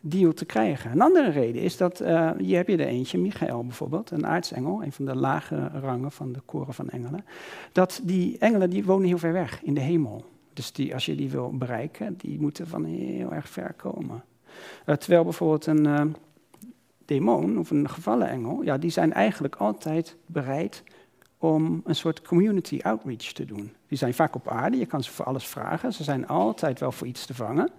[0.00, 0.90] deal te krijgen.
[0.90, 4.82] Een andere reden is dat, uh, hier heb je er eentje, Michael bijvoorbeeld, een aartsengel,
[4.82, 7.24] een van de lage rangen van de koren van engelen.
[7.72, 10.24] Dat die engelen die wonen heel ver weg in de hemel.
[10.52, 14.24] Dus die, als je die wil bereiken, die moeten van heel erg ver komen.
[14.86, 16.00] Uh, terwijl bijvoorbeeld een uh,
[17.04, 20.82] demon of een gevallen engel, ja, die zijn eigenlijk altijd bereid
[21.38, 23.72] om een soort community outreach te doen.
[23.88, 26.92] Die zijn vaak op aarde, je kan ze voor alles vragen, ze zijn altijd wel
[26.92, 27.70] voor iets te vangen.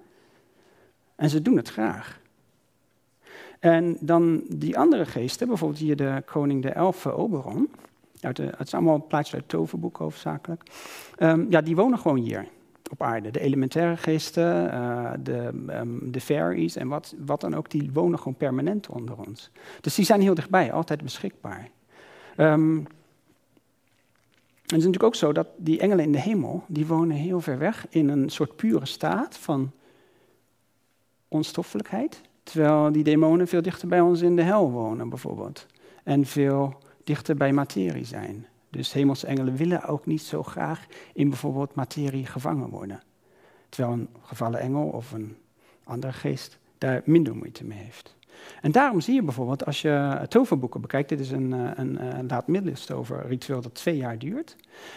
[1.16, 2.20] En ze doen het graag.
[3.60, 7.70] En dan die andere geesten, bijvoorbeeld hier de koning de elfen Oberon.
[8.22, 10.64] Uit het is allemaal plaatjes uit toverboeken hoofdzakelijk.
[11.18, 12.47] Um, ja, die wonen gewoon hier
[12.91, 13.32] op aarde.
[13.32, 18.18] De elementaire geesten, uh, de, um, de fairies en wat, wat dan ook, die wonen
[18.18, 19.51] gewoon permanent onder ons.
[19.82, 21.70] Dus die zijn heel dichtbij, altijd beschikbaar.
[22.38, 22.88] Um,
[24.70, 27.57] het is natuurlijk ook zo dat die engelen in de hemel, die wonen heel ver
[27.57, 29.72] weg in een soort pure staat van
[31.28, 35.65] onstoffelijkheid, terwijl die demonen veel dichter bij ons in de hel wonen bijvoorbeeld.
[36.03, 38.47] En veel dichter bij materie zijn.
[38.70, 43.01] Dus hemelse engelen willen ook niet zo graag in bijvoorbeeld materie gevangen worden.
[43.70, 45.38] Terwijl een gevallen engel of een
[45.84, 48.15] andere geest daar minder moeite mee heeft.
[48.61, 52.27] En daarom zie je bijvoorbeeld, als je toverboeken bekijkt, dit is een, eh, een, een
[52.27, 52.47] laat
[53.27, 54.55] ritueel dat twee jaar duurt,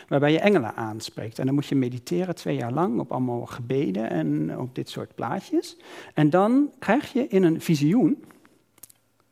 [0.09, 1.39] waarbij je engelen aanspreekt.
[1.39, 5.15] En dan moet je mediteren twee jaar lang op allemaal gebeden en op dit soort
[5.15, 5.77] plaatjes.
[6.15, 8.25] En dan krijg je in een visioen,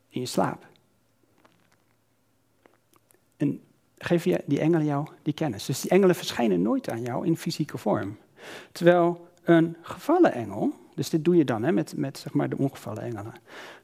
[0.09, 0.69] in je slaap,
[3.41, 3.61] en
[3.97, 5.65] geef je die engelen jou die kennis.
[5.65, 8.17] Dus die engelen verschijnen nooit aan jou in fysieke vorm.
[8.71, 12.57] Terwijl een gevallen engel, dus dit doe je dan hè, met, met zeg maar, de
[12.57, 13.33] ongevallen engelen.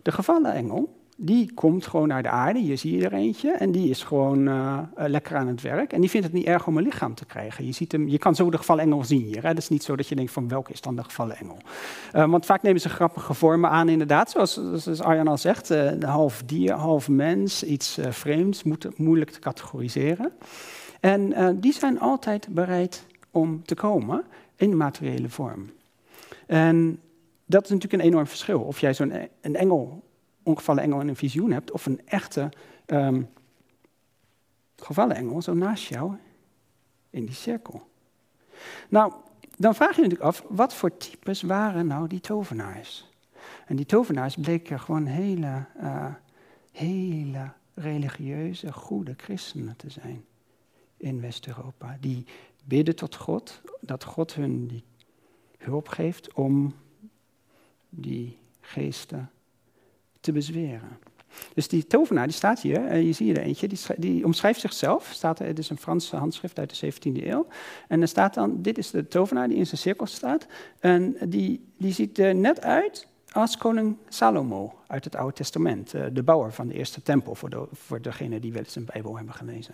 [0.01, 3.71] De gevallen engel, die komt gewoon naar de aarde, hier zie je er eentje, en
[3.71, 5.93] die is gewoon uh, lekker aan het werk.
[5.93, 7.65] En die vindt het niet erg om een lichaam te krijgen.
[7.65, 9.45] Je, ziet hem, je kan zo de gevallen engel zien hier.
[9.45, 11.57] Het is niet zo dat je denkt van welke is dan de gevallen engel.
[12.15, 15.73] Uh, want vaak nemen ze grappige vormen aan inderdaad, zoals, zoals Arjan al zegt.
[16.01, 20.31] Half dier, half mens, iets vreemds, moet, moeilijk te categoriseren.
[20.99, 24.23] En die zijn altijd bereid om te komen
[24.55, 25.69] in materiële vorm.
[26.45, 26.99] En
[27.47, 28.61] dat is natuurlijk een enorm verschil.
[28.61, 30.03] Of jij zo'n e-, een engel,
[30.43, 32.49] ongevallen engel in een visioen hebt, of een echte
[32.85, 33.29] um,
[34.75, 36.15] gevallen engel zo naast jou
[37.09, 37.87] in die cirkel.
[38.89, 39.13] Nou,
[39.57, 43.09] dan vraag je je natuurlijk af, wat voor types waren nou die tovenaars?
[43.65, 46.13] En die tovenaars bleken gewoon hele, uh,
[46.71, 50.25] hele religieuze, goede christenen te zijn
[50.97, 51.97] in West-Europa.
[51.99, 52.25] Die
[52.63, 54.83] bidden tot God, dat God hun die
[55.57, 56.73] hulp geeft om
[57.99, 59.29] die geesten
[60.19, 60.97] te bezweren.
[61.53, 65.09] Dus die tovenaar, die staat hier, je ziet er eentje, die, die omschrijft zichzelf.
[65.13, 67.47] Staat het is een Franse handschrift uit de 17e eeuw.
[67.87, 70.47] En er staat dan, dit is de tovenaar die in zijn cirkel staat.
[70.79, 75.93] En die, die ziet er net uit als koning Salomo uit het Oude Testament.
[75.93, 78.89] Eh, de bouwer van de eerste tempel, voor, de, voor degenen die wel eens een
[78.93, 79.73] Bijbel hebben gelezen.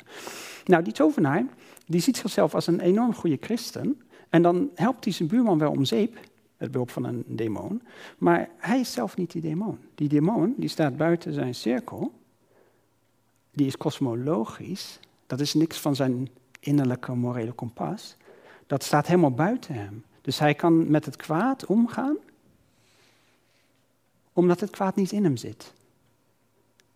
[0.66, 1.46] Nou, die tovenaar,
[1.86, 4.02] die ziet zichzelf als een enorm goede christen.
[4.30, 6.18] En dan helpt hij zijn buurman wel om zeep
[6.64, 7.82] het behulp van een demon.
[8.18, 9.80] Maar hij is zelf niet die demon.
[9.95, 12.11] Die demon die staat buiten zijn cirkel.
[13.51, 14.99] Die is kosmologisch.
[15.28, 18.16] Dat is niks van zijn innerlijke morele kompas.
[18.68, 20.03] Dat staat helemaal buiten hem.
[20.22, 22.18] Dus hij kan met het kwaad omgaan,
[24.34, 25.74] omdat het kwaad niet in hem zit.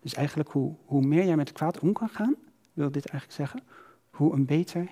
[0.00, 2.34] Dus eigenlijk hoe, hoe meer jij met het kwaad om kan gaan,
[2.72, 3.68] wil dit eigenlijk zeggen,
[4.10, 4.88] hoe een beter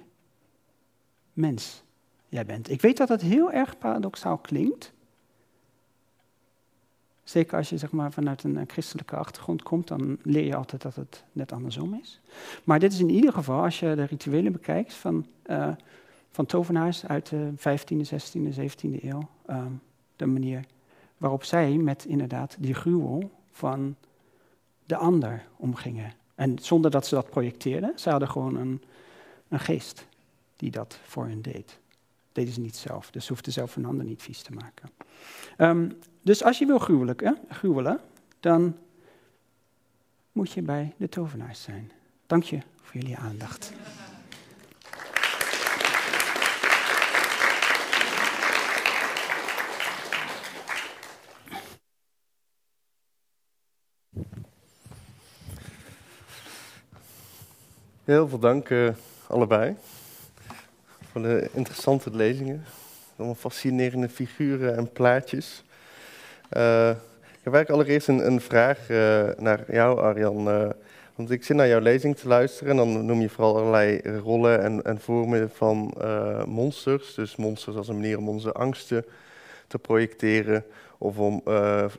[1.33, 1.85] mens
[2.45, 2.71] bent.
[2.71, 4.93] Ik weet dat het heel erg paradoxaal klinkt.
[7.25, 10.95] Zeker als je zeg maar, vanuit een christelijke achtergrond komt, dan leer je altijd dat
[10.95, 12.21] het net andersom is.
[12.65, 15.69] Maar dit is in ieder geval, als je de rituelen bekijkt van, uh,
[16.31, 19.67] van tovenaars uit de 15e, 16e, 17e eeuw, uh,
[20.17, 20.65] de manier
[21.17, 23.97] waarop zij met inderdaad die gruwel van
[24.85, 26.13] de ander omgingen.
[26.35, 28.83] En zonder dat ze dat projecteerden, ze hadden gewoon een,
[29.49, 30.07] een geest
[30.57, 31.79] die dat voor hen deed
[32.37, 33.11] deden ze niet zelf.
[33.11, 34.91] Dus ze hoefden zelf hun handen niet vies te maken.
[35.59, 38.01] Um, dus als je wil gruwelen, gruwelen,
[38.41, 38.77] dan
[40.33, 41.93] moet je bij de tovenaars zijn.
[42.27, 43.73] Dank je voor jullie aandacht.
[58.05, 58.95] Heel veel dank uh,
[59.27, 59.77] allebei
[61.17, 62.65] voor de interessante lezingen.
[63.17, 65.65] Allemaal fascinerende figuren en plaatjes.
[66.57, 70.49] Uh, ik heb eigenlijk allereerst een, een vraag uh, naar jou, Arjan.
[70.49, 70.69] Uh,
[71.15, 74.63] want ik zit naar jouw lezing te luisteren en dan noem je vooral allerlei rollen
[74.63, 75.95] en, en vormen van
[76.47, 77.15] monsters.
[77.15, 79.05] Dus monsters als een manier om onze angsten
[79.67, 80.65] te projecteren
[80.99, 81.43] of om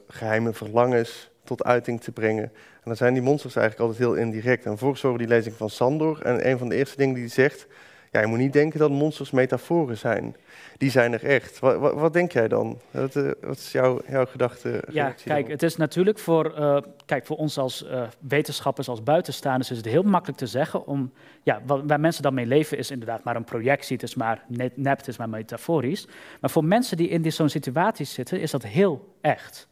[0.07, 2.43] geheime verlangens tot uiting te brengen.
[2.43, 4.65] En dan zijn die monsters eigenlijk altijd heel indirect.
[4.65, 7.33] En volgens horen die lezing van Sandor en een van de eerste dingen die hij
[7.33, 7.67] zegt
[8.11, 10.35] ja, je moet niet denken dat monsters metaforen zijn.
[10.77, 11.59] Die zijn er echt.
[11.59, 12.79] Wat, wat, wat denk jij dan?
[12.91, 14.83] Wat, uh, wat is jouw, jouw gedachte?
[14.91, 19.71] Ja, kijk, het is natuurlijk voor, uh, kijk, voor ons als uh, wetenschappers, als buitenstaanders,
[19.71, 21.11] is het heel makkelijk te zeggen om,
[21.43, 24.43] ja, wat, waar mensen dan mee leven is inderdaad maar een projectie, het is maar
[24.47, 26.07] net, nep, het is maar metaforisch.
[26.41, 29.67] Maar voor mensen die in zo'n situatie zitten, is dat heel echt.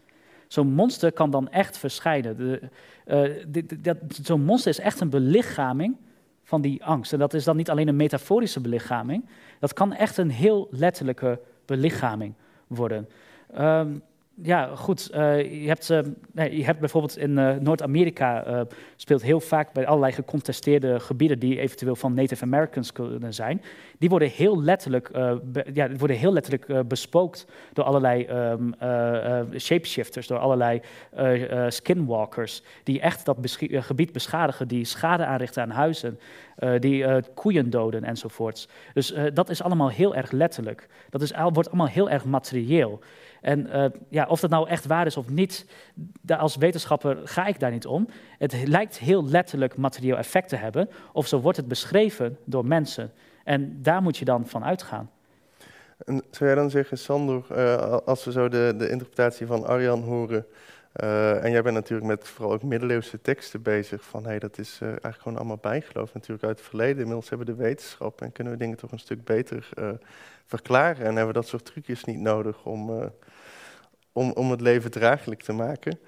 [0.48, 2.60] Zo'n monster kan dan echt verschijnen.
[4.24, 5.98] Zo'n monster is echt een belichaming
[6.46, 7.14] van die angst.
[7.14, 9.26] En dat is dan niet alleen een metaforische belichaming,
[9.60, 12.34] dat kan echt een heel letterlijke belichaming
[12.68, 13.10] worden.
[13.60, 14.02] Um,
[14.42, 15.10] ja, goed.
[15.14, 16.00] Uh, je, hebt, uh,
[16.32, 18.66] nee, je hebt bijvoorbeeld in uh, Noord-Amerika
[18.96, 23.62] speelt heel vaak bij allerlei gecontesteerde gebieden die eventueel van Native Americans kunnen zijn.
[23.98, 25.12] Die worden heel letterlijk,
[25.44, 28.74] be, ja, worden heel letterlijk bespookt door allerlei um,
[29.60, 30.82] shapeshifters, door allerlei
[31.68, 36.20] skinwalkers, die echt dat gebied beschadigen, die schade aanrichten aan huizen,
[36.80, 38.68] die koeien doden enzovoorts.
[38.94, 40.88] Dus dat is allemaal heel erg letterlijk.
[41.10, 43.02] Dat is, wordt allemaal heel erg materieel.
[43.46, 45.66] En uh, ja, of dat nou echt waar is of niet,
[46.28, 48.08] als wetenschapper ga ik daar niet om.
[48.38, 53.12] Het lijkt heel letterlijk materieel effect te hebben, of zo wordt het beschreven door mensen.
[53.44, 55.10] En daar moet je dan van uitgaan.
[56.06, 60.02] En zou jij dan zeggen, Sander, uh, als we zo de, de interpretatie van Arjan
[60.02, 60.46] horen,
[61.04, 64.78] uh, en jij bent natuurlijk met vooral ook middeleeuwse teksten bezig, van hey, dat is
[64.82, 66.98] eigenlijk gewoon allemaal bijgeloof natuurlijk uit het verleden.
[66.98, 69.70] Inmiddels hebben we de wetenschap en kunnen we dingen toch een stuk beter
[70.46, 73.12] verklaren en hebben we dat soort trucjes niet nodig om
[74.16, 76.00] om, om het leven draaglijk te maken?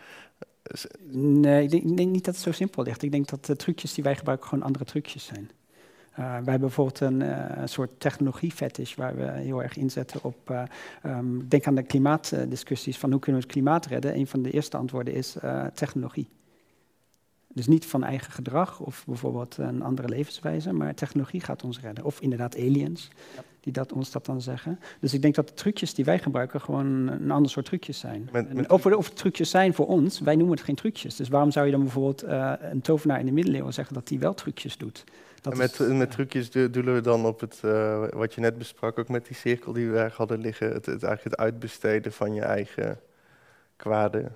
[1.12, 3.04] Nee, ik denk, niet dat het zo simpel ligt.
[3.04, 5.50] Ik denk dat de trucjes die wij gebruiken gewoon andere trucjes zijn.
[6.12, 10.50] Uh, wij hebben bijvoorbeeld een uh, soort technologie-fetish waar we heel erg inzetten op.
[10.50, 10.64] Uh,
[11.06, 14.16] um, denk aan de klimaatdiscussies van hoe kunnen we het klimaat redden.
[14.16, 15.38] Een van de eerste antwoorden is
[15.74, 16.30] technologie.
[17.48, 22.04] Dus niet van eigen gedrag of bijvoorbeeld een andere levenswijze, maar technologie gaat ons redden.
[22.04, 23.10] Of inderdaad aliens,
[23.60, 24.80] die dat, ons dat dan zeggen.
[25.00, 28.30] Dus ik denk dat de trucjes die wij gebruiken gewoon een ander soort trucjes zijn.
[28.32, 31.16] Met- met- of, of het trucjes zijn voor ons, wij noemen het geen trucjes.
[31.16, 34.20] Dus waarom zou je dan bijvoorbeeld eh, een tovenaar in de middeleeuwen zeggen dat hij
[34.20, 35.04] wel trucjes doet?
[35.42, 38.42] Dat En met, is, met trucjes do- doelen we dan op het, eh, wat je
[38.42, 40.68] net besprak, ook met die cirkel die we daar hadden liggen.
[40.68, 43.00] Het, het, eigenlijk het uitbesteden van je eigen
[43.76, 44.32] kwade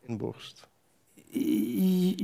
[0.00, 0.68] inborst.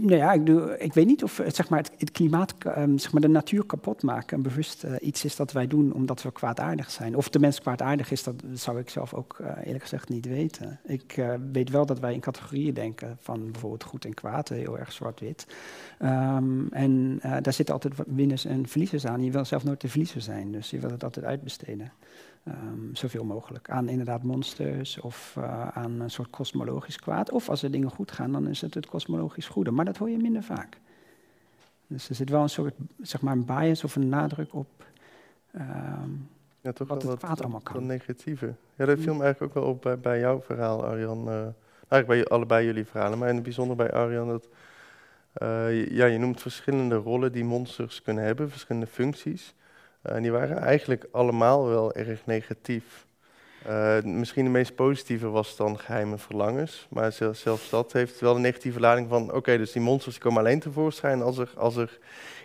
[0.00, 2.98] Nou ja, ik, doe, ik weet niet of het, zeg maar, het, het klimaat, ehm,
[2.98, 6.22] zeg maar, de natuur kapot maken een bewust eh, iets is dat wij doen omdat
[6.22, 7.16] we kwaadaardig zijn.
[7.16, 10.80] Of de mens kwaadaardig is, dat zou ik zelf ook eh, eerlijk gezegd niet weten.
[10.84, 14.78] Ik eh, weet wel dat wij in categorieën denken van bijvoorbeeld goed en kwaad, heel
[14.78, 15.46] erg zwart-wit.
[15.98, 19.24] Ehm, en eh, daar zitten altijd winners en verliezers aan.
[19.24, 21.92] Je wil zelf nooit de verliezer zijn, dus je wil het altijd uitbesteden.
[22.44, 23.70] Ehm, zoveel mogelijk.
[23.70, 27.30] Aan inderdaad monsters of eh, aan een soort kosmologisch kwaad.
[27.30, 29.70] Of als er dingen goed gaan, dan is het het kosmologisch goede.
[29.70, 30.78] Maar dat hoor je minder vaak.
[31.86, 34.68] Dus er zit wel een soort, zeg maar, een bias of een nadruk op.
[35.52, 36.10] ehm,
[36.60, 37.74] Ja, toch Wat het kwaad allemaal kan.
[37.74, 38.54] Dat negatieve.
[38.76, 41.28] Ja, dat viel me eigenlijk ook wel op bij, bij jouw verhaal, Arjan.
[41.28, 41.34] eh,
[41.88, 44.28] eigenlijk bij allebei jullie verhalen, maar in het bijzonder bij Arjan.
[44.28, 44.48] Dat,
[45.32, 49.54] eh, ja, je noemt verschillende rollen die monsters kunnen hebben, verschillende functies.
[50.02, 53.06] Eh, en die waren eigenlijk allemaal wel erg negatief.
[53.66, 56.86] Eh, misschien de meest positieve was dan geheime verlangens.
[56.90, 59.32] Maar zel- zelfs dat heeft wel een negatieve lading van...
[59.32, 61.98] oké, dus die monsters komen alleen tevoorschijn als er, als er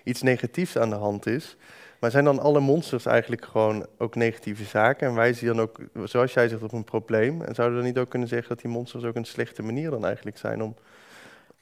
[0.03, 1.55] iets negatiefs aan de hand is.
[1.99, 5.08] Maar zijn dan alle monsters eigenlijk gewoon ook negatieve zaken?
[5.08, 5.80] En wijzen die dan ook,
[6.10, 7.41] zoals jij zegt, op een probleem?
[7.41, 9.89] En zouden we dan niet ook kunnen zeggen dat die monsters ook een slechte manier
[9.89, 10.76] dan eigenlijk zijn om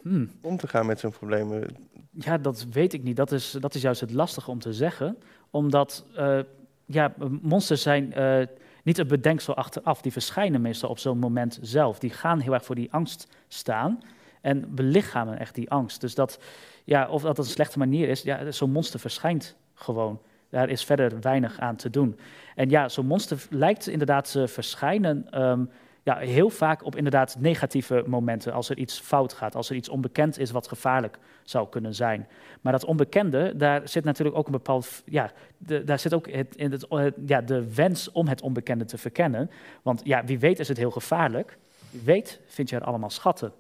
[0.02, 0.32] Hmm.
[0.42, 1.54] om te gaan met zo'n probleem?
[1.54, 1.68] Eh,
[2.12, 3.16] Ja, dat weet ik niet.
[3.16, 5.18] Dat is, dat is juist het lastige om te zeggen.
[5.56, 6.40] Omdat eh,
[6.86, 8.48] ja, monsters zijn eh,
[8.84, 10.02] niet een bedenksel achteraf.
[10.02, 12.00] Die verschijnen meestal op zo'n moment zelf.
[12.00, 14.00] Die gaan heel erg voor die angst staan.
[14.42, 16.02] En belichamen echt die angst.
[16.02, 16.40] Dus dat,
[16.84, 20.22] ja, of dat een slechte manier is, ja, zo'n monster verschijnt gewoon.
[20.50, 22.20] Daar is verder weinig aan te doen.
[22.56, 25.66] En ja, zo'n monster lijkt inderdaad te verschijnen ehm,
[26.04, 28.54] ja, heel vaak op inderdaad negatieve momenten.
[28.54, 32.28] Als er iets fout gaat, als er iets onbekend is wat gevaarlijk zou kunnen zijn.
[32.62, 35.02] Maar dat onbekende, daar zit natuurlijk ook een bepaald.
[35.06, 38.86] Ja, de- daar zit ook het, in het, het- ja, de wens om het onbekende
[38.86, 39.50] te verkennen.
[39.82, 41.58] Want ja, wie weet is het heel gevaarlijk.
[41.90, 43.52] Wie weet vind je er allemaal schatten.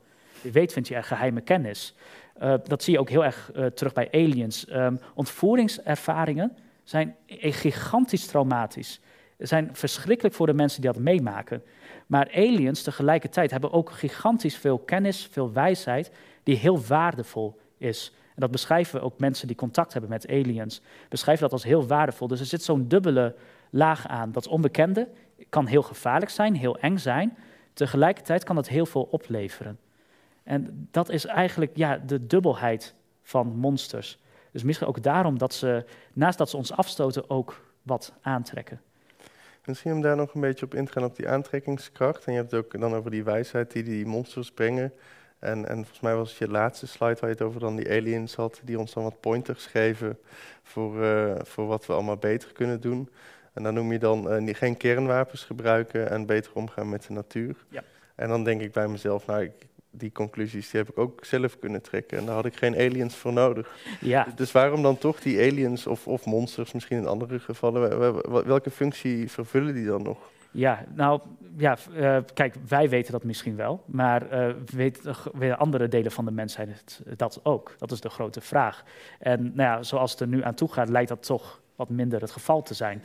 [0.42, 1.96] Wie weet vind je er geheime kennis.
[2.38, 4.66] Eh, dat zie je ook heel erg eh, terug bij aliens.
[4.68, 9.00] Ehm, ontvoeringservaringen zijn gigantisch traumatisch.
[9.38, 11.64] Zijn verschrikkelijk voor de mensen die dat meemaken.
[12.08, 16.12] Maar aliens tegelijkertijd hebben ook gigantisch veel kennis, veel wijsheid,
[16.44, 18.14] die heel waardevol is.
[18.28, 20.82] En dat beschrijven ook mensen die contact hebben met aliens.
[21.10, 22.28] Beschrijven dat als heel waardevol.
[22.28, 23.36] Dus er zit zo'n dubbele
[23.70, 24.32] laag aan.
[24.32, 25.08] Dat onbekende
[25.50, 27.38] kan heel gevaarlijk zijn, heel eng zijn.
[27.74, 29.80] Tegelijkertijd kan dat heel veel opleveren.
[30.44, 34.20] En dat is eigenlijk ja, de dubbelheid van monsters.
[34.52, 38.82] Dus misschien ook daarom dat ze, naast dat ze ons afstoten, ook wat aantrekken.
[39.66, 42.26] Misschien om daar nog een beetje op in te gaan op die aantrekkingskracht.
[42.26, 44.94] En je hebt het ook dan over die wijsheid die die monsters brengen.
[45.40, 47.90] En, en volgens mij was het je laatste slide waar je het over dan die
[47.90, 50.20] aliens had, die ons dan wat pointers geven
[50.64, 53.10] voor, eh, voor wat we allemaal beter kunnen doen.
[53.54, 57.56] En dan noem je dan niet- geen kernwapens gebruiken en beter omgaan met de natuur.
[57.70, 57.84] Ja.
[58.16, 59.52] En dan denk ik bij mezelf, nou, ik,
[59.90, 62.18] die conclusies die heb ik ook zelf kunnen trekken.
[62.18, 63.76] En daar had ik geen aliens voor nodig.
[64.02, 68.00] Ja, Dus waarom dan toch die aliens of, of monsters, misschien in andere gevallen, wel-
[68.00, 70.18] wel- wel- welke functie vervullen die dan nog?
[70.56, 71.20] Ja, nou
[71.58, 76.26] ja, eh, kijk, wij weten dat misschien wel, maar eh weten weten andere delen van
[76.26, 77.76] de mensheid dat ook?
[77.78, 78.84] Dat is de grote vraag.
[79.20, 82.22] En nou ja, zoals het er nu aan toe gaat, lijkt dat toch wat minder
[82.22, 83.04] het geval te zijn.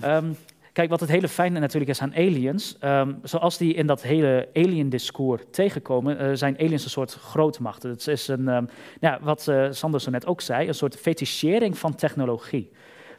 [0.00, 0.32] Ehm,
[0.72, 4.48] kijk, wat het hele fijne natuurlijk is aan aliens, ehm, zoals die in dat hele
[4.54, 7.90] alien-discours tegenkomen, eh, zijn aliens een soort grootmachten.
[7.90, 8.64] Het is een, ehm,
[9.00, 12.70] ja, wat eh, Sander zo net ook zei, een soort fetichering van technologie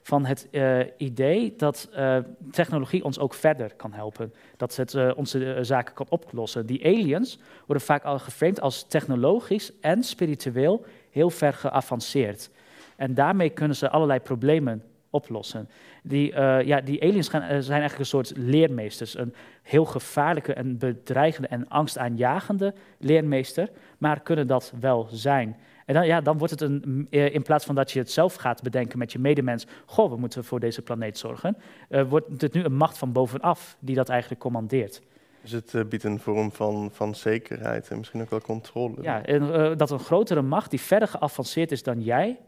[0.05, 2.17] van het eh, idee dat eh,
[2.51, 4.33] technologie ons ook verder kan helpen.
[4.57, 6.65] Dat het eh, onze zaken kan oplossen.
[6.65, 12.49] Die aliens worden vaak al geframed als technologisch en spiritueel heel ver geavanceerd.
[12.95, 15.69] En daarmee kunnen ze allerlei problemen oplossen.
[16.03, 19.17] Die, ja, die aliens zijn eigenlijk een soort leermeesters.
[19.17, 25.55] Een heel gevaarlijke en bedreigende en angstaanjagende leermeester, maar kunnen dat wel zijn.
[25.85, 28.35] En dan, ja, dan wordt het een, eh, in plaats van dat je het zelf
[28.35, 31.57] gaat bedenken met je medemens, goh, we moeten voor deze planeet zorgen,
[31.89, 35.01] eh, wordt het nu een macht van bovenaf die dat eigenlijk commandeert.
[35.41, 38.95] Dus het eh, biedt een vorm van, van zekerheid en misschien ook wel controle.
[39.01, 42.39] Ja, en, dat een grotere macht die verder geavanceerd is dan jij,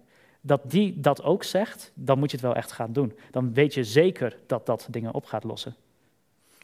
[0.41, 3.13] dat die dat ook zegt, dan moet je het wel echt gaan doen.
[3.31, 5.75] Dan weet je zeker dat dat dingen op gaat lossen.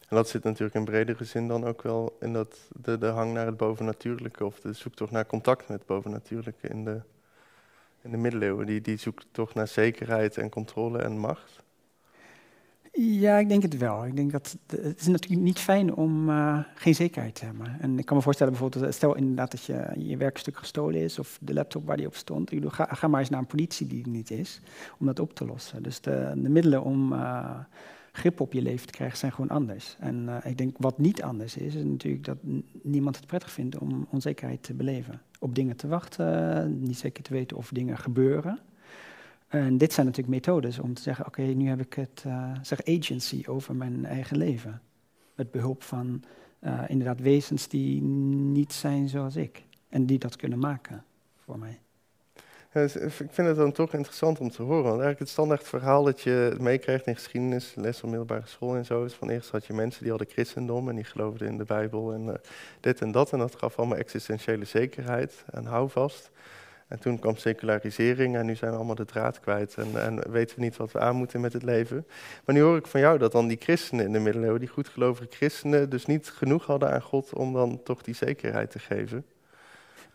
[0.08, 3.32] En dat zit natuurlijk in bredere zin dan ook wel in dat, de, de hang
[3.32, 7.00] naar het bovennatuurlijke of de zoektocht naar contact met het bovennatuurlijke in de,
[8.02, 8.66] in de middeleeuwen.
[8.66, 11.62] Die, die zoekt toch naar zekerheid en controle en macht.
[12.96, 14.06] Ja, ik denk het wel.
[14.06, 17.80] Ik denk dat het is natuurlijk niet fijn om uh, geen zekerheid te hebben.
[17.80, 21.38] En ik kan me voorstellen bijvoorbeeld, stel inderdaad dat je, je werkstuk gestolen is of
[21.40, 22.52] de laptop waar die op stond.
[22.52, 24.60] Ik bedoel, ga, maar eens naar een politie die er niet is
[24.98, 25.82] om dat op te lossen.
[25.82, 27.58] Dus de, de middelen om uh,
[28.16, 29.96] grip op je leven te krijgen zijn gewoon anders.
[29.98, 32.38] En uh, ik denk wat niet anders is, is natuurlijk dat
[32.82, 35.20] niemand het prettig vindt om onzekerheid te beleven.
[35.38, 38.58] Op dingen te wachten, niet zeker te weten of dingen gebeuren.
[39.48, 42.84] En dit zijn natuurlijk methodes om te zeggen, oké, nu heb ik het, uh, zeg
[42.84, 44.80] agency over mijn eigen leven.
[45.34, 46.22] Met behulp van
[46.60, 49.64] uh, inderdaad wezens die niet zijn zoals ik.
[49.88, 51.04] En die dat kunnen maken
[51.36, 51.78] voor mij.
[52.74, 54.82] Ik vind het dan toch interessant om te horen.
[54.82, 58.84] Want eigenlijk het standaard verhaal dat je meekrijgt in geschiedenis, les op middelbare school en
[58.84, 61.64] zo, is van eerst had je mensen die hadden christendom en die geloofden in de
[61.64, 62.34] Bijbel en uh,
[62.80, 63.32] dit en dat.
[63.32, 66.30] En dat gaf allemaal existentiële zekerheid en houvast.
[66.88, 70.56] En toen kwam secularisering en nu zijn we allemaal de draad kwijt en, en, weten
[70.56, 72.06] we niet wat we aan moeten met het leven.
[72.44, 75.26] Maar nu hoor ik van jou dat dan die christenen in de middeleeuwen, die goedgelovige
[75.30, 79.24] christenen, dus niet genoeg hadden aan God om dan toch die zekerheid te geven.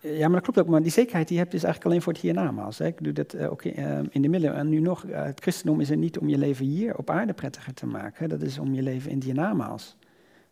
[0.01, 0.67] Ja, maar dat klopt ook.
[0.67, 2.77] Maar die zekerheid die je dus eigenlijk alleen voor het hiernamaals.
[2.77, 2.85] Hè.
[2.85, 4.59] Ik doe dat uh, ook in, uh, in de middeleeuwen.
[4.59, 7.33] En nu nog, uh, het christendom is er niet om je leven hier op aarde
[7.33, 8.29] prettiger te maken.
[8.29, 9.97] Dat is om je leven in het hiernamaals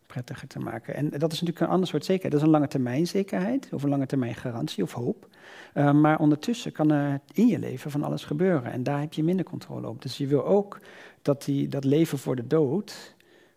[0.06, 0.94] prettiger te maken.
[0.94, 2.32] En dat is natuurlijk een ander soort zekerheid.
[2.32, 5.28] Dat is een lange termijn zekerheid, of een lange termijn garantie of hoop.
[5.74, 8.72] Maar ondertussen kan er in je leven van alles gebeuren.
[8.72, 10.02] En daar heb je minder controle op.
[10.02, 10.80] Dus je wil ook
[11.22, 13.14] dat die, dat leven voor de dood,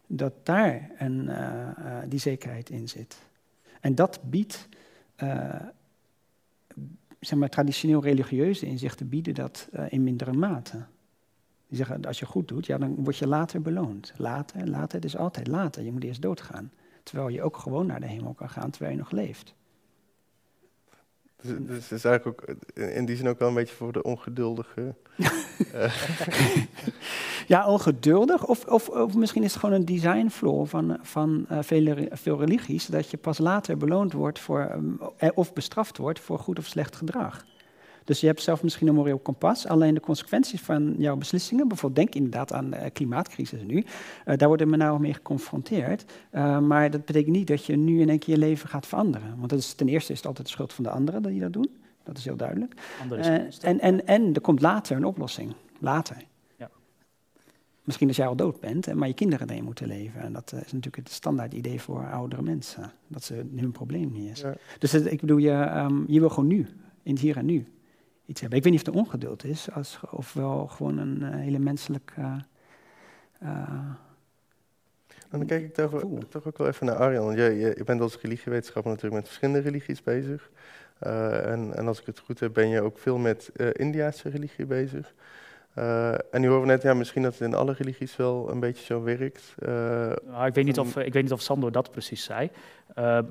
[0.08, 1.30] dat daar een,
[2.08, 3.18] die zekerheid in zit.
[3.80, 4.68] En dat biedt,
[7.22, 10.86] zeg maar, traditioneel religieuze inzichten bieden dat in mindere mate.
[11.68, 14.14] Die zeggen, als je goed doet, ja, dan word je later beloond.
[14.18, 15.84] Later, later, het is altijd later.
[15.84, 16.72] Je moet eerst doodgaan.
[17.04, 19.56] Terwijl je ook gewoon naar de hemel kan gaan terwijl je nog leeft.
[21.42, 24.04] Dus, dus het is eigenlijk ook in die zin ook wel een beetje voor de
[24.04, 24.96] ongeduldige.
[27.48, 28.46] ja, ongeduldig.
[28.46, 32.40] Of, of, of, misschien is het gewoon een design flaw van, van uh, vele, veel
[32.40, 35.00] religies, dat je pas later beloond wordt voor, um,
[35.34, 37.46] of bestraft wordt voor goed of slecht gedrag.
[38.04, 42.06] Dus je hebt zelf misschien een moreel kompas, alleen de consequenties van jouw beslissingen, bijvoorbeeld
[42.06, 46.06] denk inderdaad aan de klimaatcrisis nu, uh, daar worden we nou mee geconfronteerd.
[46.32, 49.36] Uh, maar dat betekent niet dat je nu in één keer je leven gaat veranderen.
[49.38, 51.42] Want dat is, ten eerste is het altijd de schuld van de anderen dat die
[51.42, 51.70] dat doen.
[52.04, 52.74] Dat is heel duidelijk.
[53.12, 53.28] Uh,
[53.62, 55.54] en, en, en er komt later een oplossing.
[55.80, 56.18] Later.
[56.58, 56.70] Ja.
[57.84, 60.22] Misschien als jij al dood bent, maar je kinderen erin moeten leven.
[60.22, 62.92] En dat is natuurlijk het standaard idee voor oudere mensen.
[63.08, 64.42] Dat ze hun probleem niet is.
[64.42, 64.54] Ja.
[64.80, 66.68] Dus het, ik bedoel, je, um, je wil gewoon nu,
[67.04, 67.68] in het hier en nu
[68.32, 68.58] iets hebben.
[68.58, 72.22] Ik weet niet of het ongeduld is, als, of wel gewoon een uh, hele menselijke.
[73.44, 73.92] Uh,
[75.30, 77.26] dan kijk ik toch, toch, ook wel even naar Arjan.
[77.26, 80.50] Want je, je, je bent als religiewetenschapper natuurlijk met verschillende religies bezig.
[81.04, 84.66] Uh, en, en, als ik het goed heb, ben je ook veel met Indiaanse religie
[84.66, 85.14] bezig.
[86.32, 88.86] en nu horen we net, ja, misschien dat het in alle religies wel een beetje
[88.86, 89.56] zo werkt.
[89.66, 92.50] Nou, ik, weet niet of, ik weet niet of Sandor dat precies zei.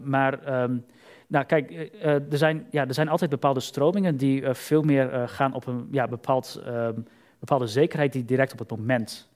[0.02, 0.62] maar.
[0.62, 0.84] Um,
[1.30, 5.12] nou, kijk, uh, er, zijn, ja, er zijn altijd bepaalde stromingen die uh, veel meer
[5.12, 6.94] uh, gaan op een ja, bepaald, ehm,
[7.38, 9.28] bepaalde zekerheid die direct op het moment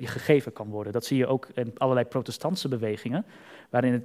[0.00, 0.92] gegeven kan worden.
[0.92, 3.24] Dat zie je ook in allerlei protestantse bewegingen,
[3.70, 4.04] waarin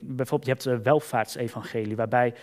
[0.00, 2.34] bijvoorbeeld je hebt welvaartsevangelie, waarbij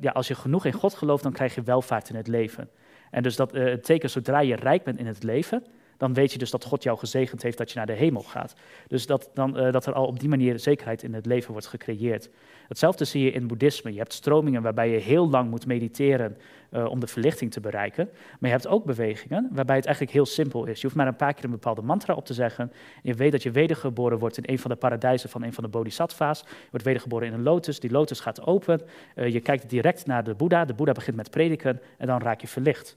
[0.00, 2.68] ja, als je genoeg in God gelooft, dan krijg je welvaart in het leven.
[3.10, 5.64] En dus dat het teken zodra je rijk bent in het leven,
[5.96, 8.54] dan weet je dus dat God jou gezegend heeft dat je naar de hemel gaat.
[8.86, 11.66] Dus dat, dan, uh, dat er al op die manier zekerheid in het leven wordt
[11.66, 12.30] gecreëerd.
[12.68, 13.92] Hetzelfde zie je in boeddhisme.
[13.92, 16.36] Je hebt stromingen waarbij je heel lang moet mediteren
[16.70, 18.08] uh, om de verlichting te bereiken.
[18.12, 20.76] Maar je hebt ook bewegingen waarbij het eigenlijk heel simpel is.
[20.76, 22.64] Je hoeft maar een paar keer een bepaalde mantra op te zeggen.
[22.94, 25.64] En je weet dat je wedergeboren wordt in een van de paradijzen van een van
[25.64, 26.40] de bodhisattva's.
[26.46, 27.80] Je wordt wedergeboren in een lotus.
[27.80, 28.80] Die lotus gaat open.
[29.14, 30.64] Uh, je kijkt direct naar de Boeddha.
[30.64, 32.96] De Boeddha begint met prediken en dan raak je verlicht.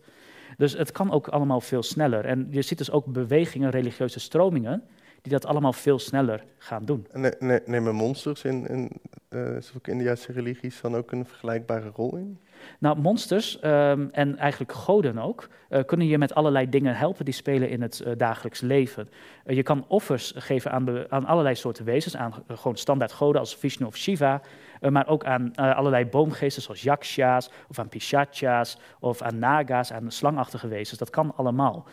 [0.59, 2.25] Dus het kan ook allemaal veel sneller.
[2.25, 4.83] En je ziet dus ook bewegingen, religieuze stromingen,
[5.21, 7.07] die dat allemaal veel sneller gaan doen.
[7.13, 8.89] Ne ne nemen monsters in, in
[9.29, 12.39] uh, Indiase religies dan ook een vergelijkbare rol in?
[12.79, 17.33] Nou, monsters um, en eigenlijk goden ook, uh, kunnen je met allerlei dingen helpen die
[17.33, 19.09] spelen in het uh, dagelijks leven.
[19.45, 23.55] Uh, je kan offers geven aan, aan allerlei soorten wezens, aan gewoon standaard goden als
[23.55, 24.41] Vishnu of Shiva,
[24.79, 30.67] maar ook aan allerlei boomgeesten zoals yaksha's of aan pishachas of aan naga's, aan slangachtige
[30.67, 30.99] wezens.
[30.99, 31.85] Dat kan allemaal.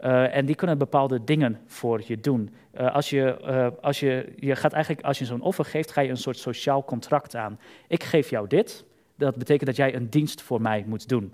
[0.00, 2.54] Uh, en die kunnen bepaalde dingen voor je doen.
[2.76, 3.36] Als je,
[3.80, 6.84] als je, je gaat eigenlijk, als je zo'n offer geeft, ga je een soort sociaal
[6.84, 7.58] contract aan.
[7.88, 8.84] Ik geef jou dit,
[9.16, 11.32] dat betekent dat jij een dienst voor mij moet doen.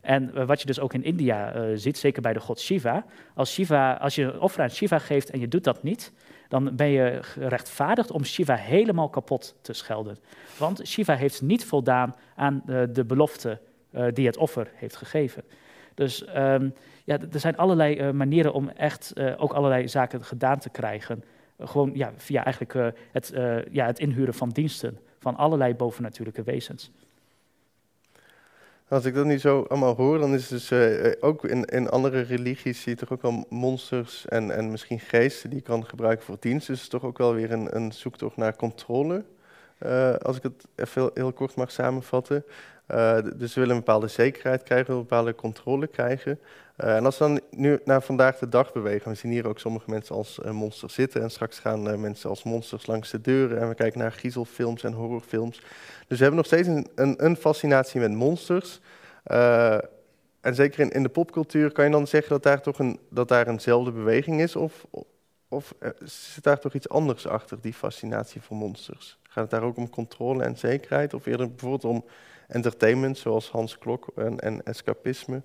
[0.00, 3.92] En wat je dus ook in India ziet, zeker bij de god Shiva, als, Shiva,
[3.92, 6.12] als je een offer aan Shiva geeft en je doet dat niet,
[6.52, 10.18] dan ben je gerechtvaardigd om Shiva helemaal kapot te schelden.
[10.58, 13.60] Want Shiva heeft niet voldaan aan de, de belofte
[13.92, 15.42] uh, die het offer heeft gegeven.
[15.94, 16.74] Dus um,
[17.04, 21.24] ja, er zijn allerlei uh, manieren om echt ook allerlei zaken gedaan te krijgen.
[21.58, 23.32] gewoon ja, via eigenlijk het,
[23.70, 26.90] ja, het inhuren van diensten van allerlei bovennatuurlijke wezens.
[28.92, 32.20] Als ik dat nu zo allemaal hoor, dan is dus uh, ook in, in andere
[32.20, 36.24] religies zie je toch ook wel monsters en, en misschien geesten die je kan gebruiken
[36.24, 36.66] voor dienst.
[36.66, 39.24] Dus het is toch ook wel weer een, een zoektocht naar controle.
[39.86, 42.44] Uh, als ik het even heel, kort mag samenvatten.
[42.88, 46.40] Uh, dus we willen een bepaalde zekerheid krijgen, een bepaalde controle krijgen.
[46.78, 49.58] Uh, en als we dan nu naar vandaag de dag bewegen, we zien hier ook
[49.58, 53.68] sommige mensen als monsters zitten en straks gaan mensen als monsters langs de deuren en
[53.68, 55.60] we kijken naar griezelfilms en horrorfilms.
[56.06, 58.80] Dus we hebben nog steeds een, een, een fascinatie met monsters.
[60.40, 63.28] en zeker in, in, de popcultuur kan je dan zeggen dat daar toch een, dat
[63.28, 64.86] daar eenzelfde beweging is of,
[65.48, 65.74] of
[66.04, 69.20] zit daar toch iets anders achter, die fascinatie voor monsters?
[69.32, 72.04] Gaat het daar ook om controle en zekerheid of eerder bijvoorbeeld om
[72.48, 75.42] entertainment, zoals Hans Klok en, en escapisme?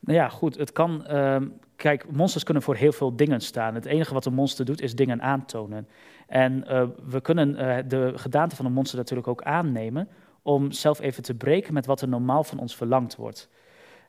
[0.00, 1.04] Nou ja, goed, het kan.
[1.10, 1.36] Uh,
[1.76, 3.74] kijk, monsters kunnen voor heel veel dingen staan.
[3.74, 5.88] Het enige wat een monster doet, is dingen aantonen.
[6.26, 10.08] En uh, we kunnen uh, de gedaante van een monster natuurlijk ook aannemen
[10.42, 13.48] om zelf even te breken met wat er normaal van ons verlangd wordt.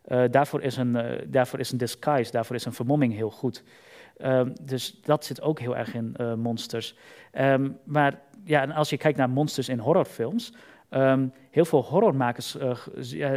[0.07, 3.63] Uh, daarvoor, is een, daarvoor is een disguise, daarvoor is een vermomming heel goed.
[4.17, 6.95] Ehm, dus dat zit ook heel erg in monsters.
[7.33, 10.53] Um, maar ja, en als je kijkt naar monsters in horrorfilms,
[10.93, 12.75] Um, heel veel horrormakers, uh,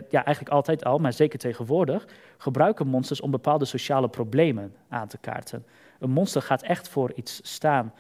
[0.09, 2.07] ja, eigenlijk altijd al, maar zeker tegenwoordig,
[2.39, 5.67] gebruiken monsters om bepaalde sociale problemen aan te kaarten.
[5.99, 7.93] Een monster gaat echt voor iets staan.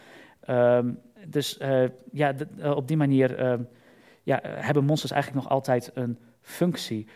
[0.50, 3.62] Um, dus uh, ja, uh, op die manier ehm,
[4.22, 7.06] ja, hebben monsters eigenlijk nog altijd een functie.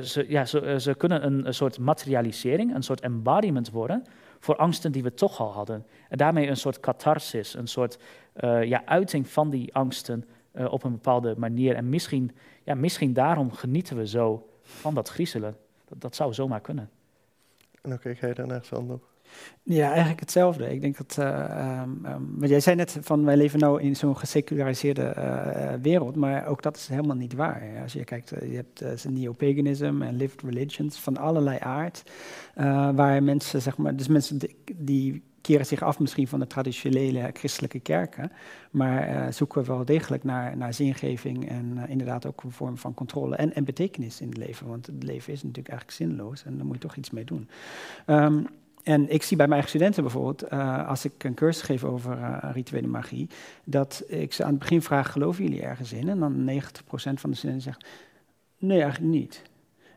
[0.00, 4.02] ze, ja, ze, ze, kunnen een, soort materialisering, een soort embodiment worden
[4.44, 5.86] voor angsten die we toch al hadden.
[6.08, 7.98] En daarmee een soort catharsis, een soort
[8.62, 10.24] ja, uiting van die angsten
[10.54, 11.74] uh, op een bepaalde manier.
[11.74, 15.56] En misschien, ja, misschien daarom genieten we zo van dat griezelen.
[15.84, 16.90] Dat, dat zou zomaar kunnen.
[17.82, 18.98] En okay, ga je daarna Sander?
[19.62, 20.72] Ja, eigenlijk hetzelfde.
[20.72, 21.82] Ik denk dat, uh,
[22.40, 26.76] jij zei net van wij leven nu in zo'n geseculariseerde uh, wereld, maar ook dat
[26.76, 27.62] is helemaal niet waar.
[27.82, 32.02] Als je kijkt, je hebt neo-paganism en lived religions van allerlei aard,
[32.94, 34.38] waar mensen, zeg maar, dus mensen
[34.74, 38.32] die, keren zich af misschien van de traditionele christelijke kerken,
[38.70, 43.36] maar uh, zoeken wel degelijk naar, naar zingeving en inderdaad ook een vorm van controle
[43.36, 44.66] en, en betekenis in het leven.
[44.66, 47.48] Want het leven is natuurlijk eigenlijk zinloos en daar moet je toch iets mee doen.
[48.06, 48.46] Um,
[48.84, 52.38] en ik zie bij mijn eigen studenten bijvoorbeeld, uh, als ik een cursus geef over
[52.52, 53.28] rituele magie,
[53.64, 56.08] dat ik ze aan het begin vraag, geloven jullie ergens in?
[56.08, 57.86] En dan 90% van de studenten zegt,
[58.58, 59.42] nee, eigenlijk niet.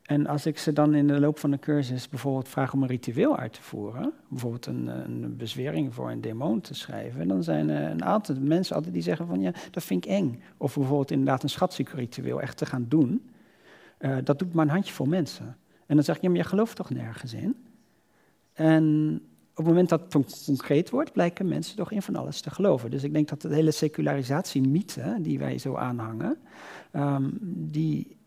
[0.07, 2.87] En als ik ze dan in de loop van de cursus bijvoorbeeld vraag om een
[2.87, 7.69] ritueel uit te voeren, bijvoorbeeld een, een bezwering voor een demon te schrijven, dan zijn
[7.69, 10.41] er een aantal mensen altijd die zeggen van ja, dat vind ik eng.
[10.57, 13.29] Of bijvoorbeeld inderdaad een schatzoekritueel echt te gaan doen.
[13.99, 15.57] Uh, dat doet maar een handjevol mensen.
[15.85, 17.55] En dan zeg ik, ja, maar je gelooft toch nergens in?
[18.57, 19.15] En
[19.51, 22.91] op het moment dat het concreet wordt, blijken mensen toch in van alles te geloven.
[22.91, 26.37] Dus ik denk dat de hele secularisatie-mythe die wij zo aanhangen,
[26.93, 28.17] um, die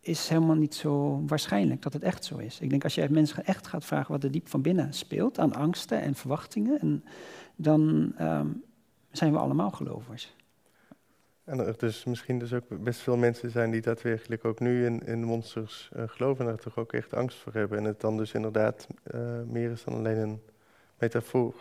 [0.00, 2.60] is helemaal niet zo waarschijnlijk dat het echt zo is.
[2.60, 5.54] Ik denk als je mensen echt gaat vragen wat er diep van binnen speelt aan
[5.54, 7.04] angsten en verwachtingen, en
[7.56, 8.62] dan um,
[9.10, 10.36] zijn we allemaal gelovers.
[11.48, 15.06] En er dus misschien dus ook best veel mensen zijn die daadwerkelijk ook nu in,
[15.06, 17.78] in monsters uh, geloven en er toch ook echt angst voor hebben.
[17.78, 20.40] En het dan dus inderdaad uh, meer is dan alleen een
[20.98, 21.54] metafoor.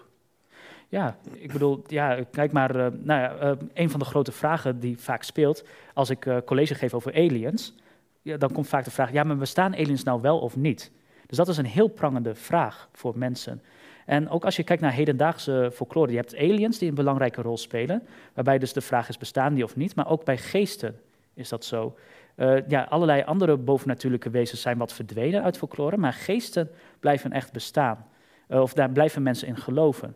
[0.88, 4.98] Ja, ik bedoel, ja, kijk maar, uh, nou ja, een van de grote vragen die
[4.98, 5.64] vaak speelt
[5.94, 7.76] als ik college geef over aliens,
[8.22, 10.92] ja, dan komt vaak de vraag, ja, maar bestaan aliens nou wel of niet?
[11.26, 13.62] Dus dat is een heel prangende vraag voor mensen.
[14.08, 17.58] En ook als je kijkt naar hedendaagse folklore, je hebt aliens die een belangrijke rol
[17.58, 18.04] spelen,
[18.34, 19.96] waarbij dus de vraag is, bestaan die of niet?
[19.96, 21.00] Maar ook bij geesten
[21.34, 21.98] is dat zo.
[22.36, 27.52] Uh, ja, allerlei andere bovennatuurlijke wezens zijn wat verdwenen uit folklore, maar geesten blijven echt
[27.52, 28.06] bestaan.
[28.50, 30.16] Uh, of daar blijven mensen in geloven.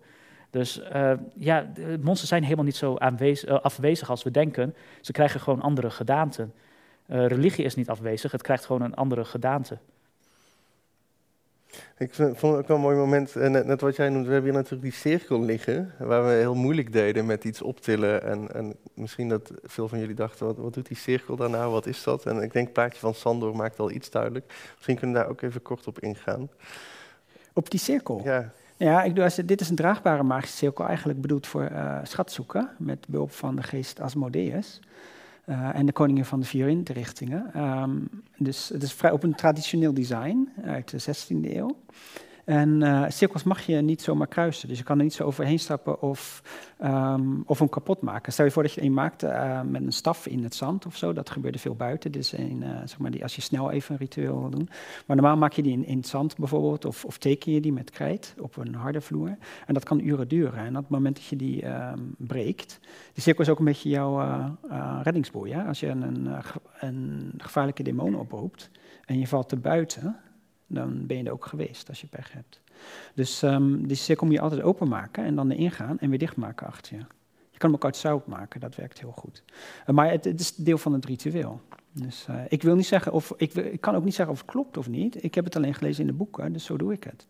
[0.50, 1.72] Dus uh, ja,
[2.02, 2.96] monsters zijn helemaal niet zo
[3.62, 4.76] afwezig als we denken.
[5.02, 6.54] Ze krijgen gewoon andere gedaanten.
[7.08, 9.78] Religie is niet afwezig, het krijgt gewoon een andere gedaante.
[11.98, 14.34] Ik vond het ook wel een mooi moment, eh, net, net, wat jij noemde, we
[14.34, 18.24] hebben hier natuurlijk die cirkel liggen, waar we heel moeilijk deden met iets optillen.
[18.24, 21.72] En, en misschien dat veel van jullie dachten, wat, wat doet die cirkel daar nou,
[21.72, 22.26] wat is dat?
[22.26, 24.54] En ik denk het plaatje van Sandor maakt al iets duidelijk.
[24.76, 26.50] Misschien kunnen we daar ook even kort op ingaan.
[27.54, 28.22] Op die cirkel?
[28.24, 28.52] Ja.
[28.78, 32.70] Ja, ik doe, als, dit is een draagbare magische cirkel, eigenlijk bedoeld voor uh, schatzoeken,
[32.78, 34.80] met behulp van de geest Asmodeus.
[35.52, 37.62] Uh, en de koningin van de vier windrichtingen.
[37.62, 41.78] Um, dus het is vrij op een traditioneel design uit de 16e eeuw.
[42.46, 44.68] En uh, cirkels mag je niet zomaar kruisen.
[44.68, 46.44] Dus je kan er niet zo overheen stappen of,
[46.84, 48.34] um, of hem kapot maken.
[48.34, 50.96] Stel je voor dat je een maakt uh, met een staf in het zand of
[50.96, 51.14] zo.
[51.14, 52.12] Dat gebeurde veel buiten.
[52.12, 54.70] Dus een, uh, zeg maar die, als je snel even een ritueel wil doen.
[55.06, 56.86] Maar normaal maak je die in, in het zand bijvoorbeeld.
[56.86, 59.38] Of, of teken je die met krijt op een harde vloer.
[59.66, 60.66] En dat kan uren duren.
[60.66, 62.80] En op het moment dat je die um, breekt.
[63.14, 64.20] De cirkel is ook een beetje jouw
[65.04, 65.56] reddingsboei.
[65.68, 66.28] Als je een, een,
[66.80, 68.70] een gevaarlijke demon oproept
[69.06, 70.16] en je valt te buiten
[70.74, 72.62] dan ben je er ook geweest als je pech hebt.
[73.14, 76.68] Dus um, die cirkel moet je altijd openmaken en dan erin gaan en weer dichtmaken
[76.68, 77.04] achter je.
[77.50, 79.44] Je kan hem ook uit zout maken, dat werkt heel goed.
[79.88, 81.62] Uh, maar het, het, is deel van het ritueel.
[81.92, 84.52] Dus uh, ik wil niet zeggen of ik, ik, kan ook niet zeggen of het
[84.52, 85.24] klopt of niet.
[85.24, 87.28] Ik heb het alleen gelezen in de boeken, dus zo doe ik het.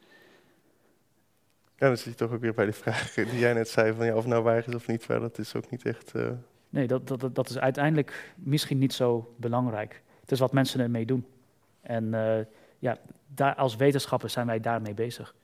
[1.75, 4.05] Ja, dan zit je toch ook weer bij de vraag die jij net zei: van
[4.05, 6.15] ja, of nou waar is of niet waar, dat is ook niet echt.
[6.15, 6.29] Uh...
[6.69, 10.01] Nee, dat, dat, dat is uiteindelijk misschien niet zo belangrijk.
[10.21, 11.25] Het is wat mensen ermee doen.
[11.81, 12.13] En
[12.81, 15.35] ja, daar, als wetenschappers zijn wij daarmee bezig.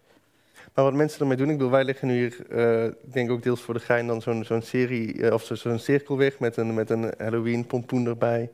[0.74, 3.44] Maar wat mensen ermee doen, ik bedoel, wij leggen nu hier, uh, ik denk ook
[3.44, 6.74] deels voor de gein, dan zo'n zo'n serie, uh, of zo'n cirkel weg met een,
[6.74, 8.50] met een Halloween-pompoen erbij.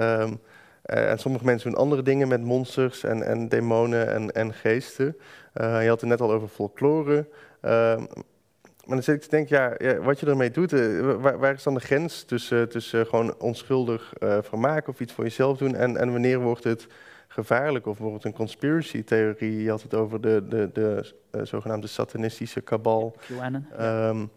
[0.00, 0.40] Um,
[0.86, 5.16] uh, en sommige mensen doen andere dingen met monsters en, en demonen en, en geesten.
[5.54, 7.28] je had het net al over folklore.
[7.60, 8.00] Ehm,
[8.84, 10.70] maar dan zit ik te denken, ja, ja wat je ermee doet,
[11.00, 15.58] waar, waar, is dan de grens tussen, tussen gewoon onschuldig vermaken of iets voor jezelf
[15.58, 16.86] doen en, en wanneer wordt het
[17.32, 17.86] gevaarlijk.
[17.86, 19.62] Of bijvoorbeeld een conspiracy-theorie.
[19.62, 23.16] Je had het over de, de, de uh, zogenaamde satanistische kabal.
[23.80, 24.30] Um,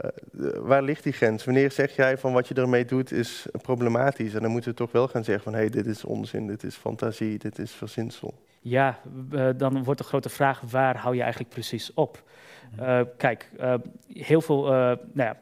[0.00, 1.44] uh, waar ligt die grens?
[1.44, 4.34] Wanneer zeg jij van wat je ermee doet is problematisch?
[4.34, 6.62] En dan moeten we toch wel gaan zeggen van hé, hey, dit is onzin, dit
[6.62, 8.34] is fantasie, dit is verzinsel.
[8.60, 8.98] Ja,
[9.32, 12.22] uh, dan wordt de grote vraag, waar hou je eigenlijk precies op?
[13.16, 13.50] kijk,
[14.08, 15.36] heel veel, nou ja,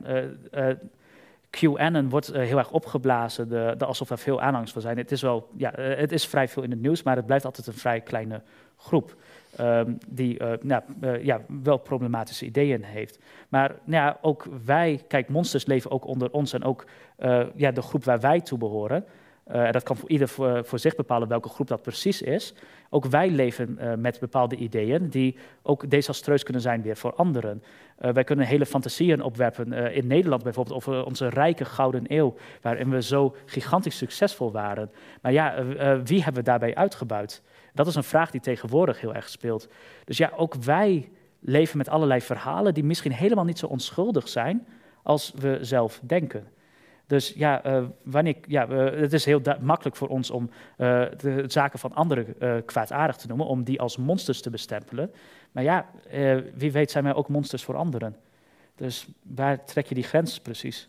[1.51, 4.96] QAnon wordt uh, heel erg opgeblazen, de, alsof er veel aanhangers van zijn.
[4.96, 7.44] Het is, wel, ja, uh, het is vrij veel in het nieuws, maar het blijft
[7.44, 8.42] altijd een vrij kleine
[8.76, 9.16] groep.
[9.61, 10.82] Um, die uh, nou,
[11.22, 13.18] ja, wel problematische ideeën heeft.
[13.48, 16.86] Maar nou ja, ook wij, kijk, monsters leven ook onder ons en ook
[17.55, 19.05] ja, de groep waar wij toe behoren.
[19.55, 22.55] Uh, dat kan voor ieder voor, voor, zich bepalen welke groep dat precies is.
[22.90, 27.62] Ook wij leven uh, met bepaalde ideeën die ook desastreus kunnen zijn weer voor anderen.
[27.96, 33.03] Wij kunnen hele fantasieën opwerpen in Nederland bijvoorbeeld over onze rijke gouden eeuw, waarin we
[33.03, 34.90] zo gigantisch succesvol waren.
[35.22, 35.64] Maar ja,
[36.05, 37.42] wie hebben we daarbij uitgebuit?
[37.74, 39.68] Dat is een vraag die tegenwoordig heel erg speelt.
[40.05, 44.66] Dus ja, ook wij leven met allerlei verhalen die misschien helemaal niet zo onschuldig zijn
[45.03, 46.46] als we zelf denken.
[47.11, 51.44] Dus ja, uh, wanneer, ja uh, het is heel makkelijk voor ons om uh, de
[51.46, 52.34] zaken van anderen
[52.64, 55.12] kwaadaardig te noemen, om die als monsters te bestempelen.
[55.52, 55.86] Maar ja,
[56.54, 58.16] wie weet zijn wij ook monsters voor anderen.
[58.74, 60.88] Dus waar trek je die grens precies?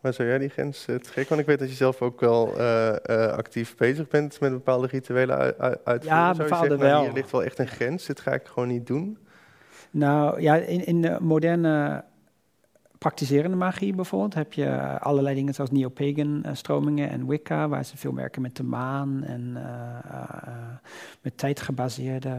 [0.00, 1.28] Waar zou jij die grens trekken?
[1.28, 2.60] Want ik weet dat je zelf ook wel
[3.10, 5.38] actief bezig bent met bepaalde rituelen
[5.84, 6.02] uitvoeren.
[6.02, 7.02] Ja, bepaalde zeggen, wel.
[7.02, 9.18] Hier ligt wel echt een grens, dit ga ik gewoon niet doen.
[9.90, 12.04] Nou ja, in, in de moderne
[12.98, 17.96] praktiserende magie bijvoorbeeld heb je allerlei dingen zoals neo-pagan uh, stromingen en Wicca, waar ze
[17.96, 19.62] veel werken met de maan en uh,
[20.10, 20.22] uh,
[21.20, 22.36] met tijdgebaseerde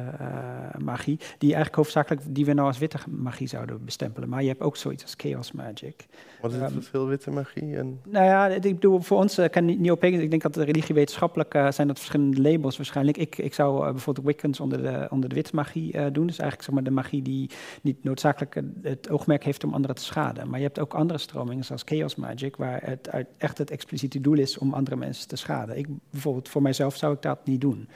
[0.78, 4.30] magie, die eigenlijk hoofdzakelijk die we nou als witte magie zouden bestempelen.
[4.30, 6.05] Maar je hebt ook zoiets als chaos magic.
[6.41, 7.99] Wat is het um, verschil witte magie en?
[8.05, 11.97] Nou ja, ik bedoel voor ons kan neo-pagan, ik denk dat de religiewetenschappelijk zijn dat
[11.97, 13.18] verschillende labels waarschijnlijk.
[13.18, 16.74] Ik, ik zou bijvoorbeeld Wiccans onder de, onder de witte magie doen, dus eigenlijk zeg
[16.74, 17.49] maar de magie die
[17.82, 20.47] niet noodzakelijk het oogmerk heeft om anderen te schaden.
[20.48, 24.22] Maar je hebt ook andere stromingen, zoals Chaos Magic, waar het uit echt het expliciete
[24.22, 25.78] doel is om andere mensen te schaden.
[25.78, 27.88] Ik, bijvoorbeeld voor mijzelf zou ik dat niet doen.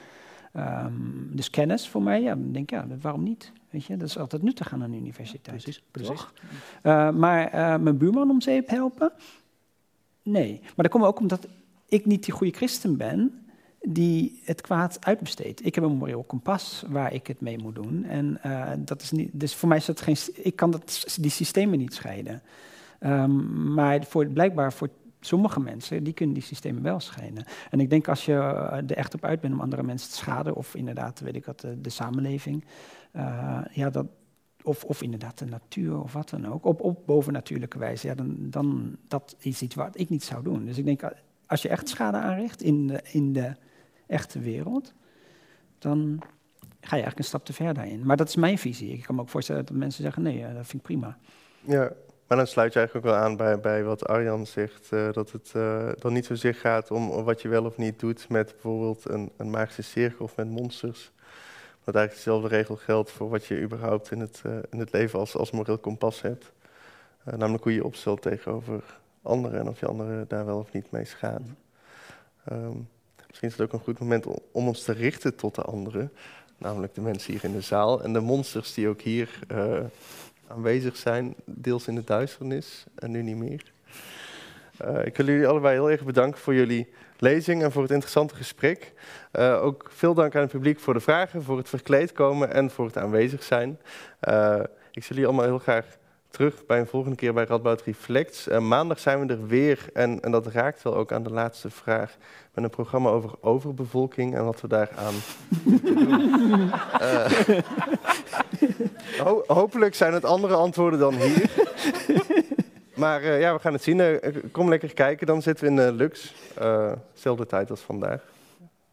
[0.56, 3.52] Um, dus kennis voor mij, ja, dan denk ik, ja, waarom niet?
[3.70, 5.62] Weet je, dat is altijd nuttig aan een universiteit.
[5.62, 6.26] Precies, precies.
[6.82, 9.12] Uh, maar uh, mijn buurman om zeep helpen?
[10.22, 10.60] Nee.
[10.62, 11.48] Maar dat komt ook omdat
[11.86, 13.44] ik niet die goede christen ben
[13.82, 15.66] die het kwaad uitbesteedt.
[15.66, 18.04] Ik heb een moreel kompas waar ik het mee moet doen.
[18.04, 20.16] En uh, dat is niet, dus voor mij is dat geen.
[20.34, 22.42] Ik kan dat, die systemen niet scheiden.
[23.00, 24.88] Um, maar voor, blijkbaar voor
[25.20, 27.44] sommige mensen, die kunnen die systemen wel scheiden.
[27.70, 30.54] En ik denk als je er echt op uit bent om andere mensen te schaden,
[30.56, 32.64] of inderdaad, weet ik wat, de, de samenleving,
[33.72, 34.06] ja, dat,
[34.62, 38.36] of, of inderdaad de natuur of wat dan ook, op, op bovennatuurlijke wijze, ja, dan,
[38.38, 40.64] dan dat is iets wat ik niet zou doen.
[40.64, 41.02] Dus ik denk,
[41.46, 43.54] als je echt schade aanricht in de, in de
[44.06, 44.92] echte wereld,
[45.78, 46.22] dan
[46.80, 48.06] ga je eigenlijk een stap te ver daarin.
[48.06, 48.92] Maar dat is mijn visie.
[48.92, 51.18] Ik kan me ook voorstellen dat mensen zeggen, nee, dat vind ik prima.
[51.60, 51.92] Ja,
[52.26, 55.32] maar dan sluit je eigenlijk ook wel aan bij, bij wat Arjan zegt, uh, dat
[55.32, 59.08] het uh, dan niet zozeer gaat om wat je wel of niet doet met bijvoorbeeld
[59.08, 61.12] een, een magische cirkel of met monsters.
[61.84, 65.18] Dat eigenlijk dezelfde regel geldt voor wat je überhaupt in het, uh, in het leven
[65.18, 66.52] als, als moreel kompas hebt.
[67.24, 70.90] namelijk hoe je je opstelt tegenover anderen en of je anderen daar wel of niet
[70.90, 71.48] mee schaadt.
[72.52, 72.88] Um,
[73.32, 76.12] Misschien is het ook een goed moment om ons te richten tot de anderen.
[76.58, 79.78] namelijk de mensen hier in de zaal en de monsters die ook hier uh,
[80.46, 83.72] aanwezig zijn, deels in de duisternis en nu niet meer.
[84.84, 88.34] Uh, ik wil jullie allebei heel erg bedanken voor jullie lezing en voor het interessante
[88.34, 88.92] gesprek.
[89.32, 92.70] Uh, ook veel dank aan het publiek voor de vragen, voor het verkleed komen en
[92.70, 93.78] voor het aanwezig zijn.
[94.90, 95.86] ik zie jullie allemaal heel graag
[96.32, 98.48] terug bij een volgende keer bij Radboud Reflects.
[98.48, 101.70] Uh, maandag zijn we er weer en, en dat raakt wel ook aan de laatste
[101.70, 102.16] vraag.
[102.54, 105.14] Met een programma over overbevolking en wat we daar aan
[105.52, 106.72] doen.
[107.00, 107.30] Uh,
[109.24, 111.50] ho hopelijk zijn het andere antwoorden dan hier.
[112.94, 114.20] Maar uh, ja, we gaan het zien.
[114.50, 116.34] kom lekker kijken, dan zitten we in de Lux.
[117.14, 118.20] dezelfde tijd als vandaag.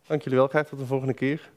[0.07, 1.49] Dank jullie wel, graag tot de volgende keer.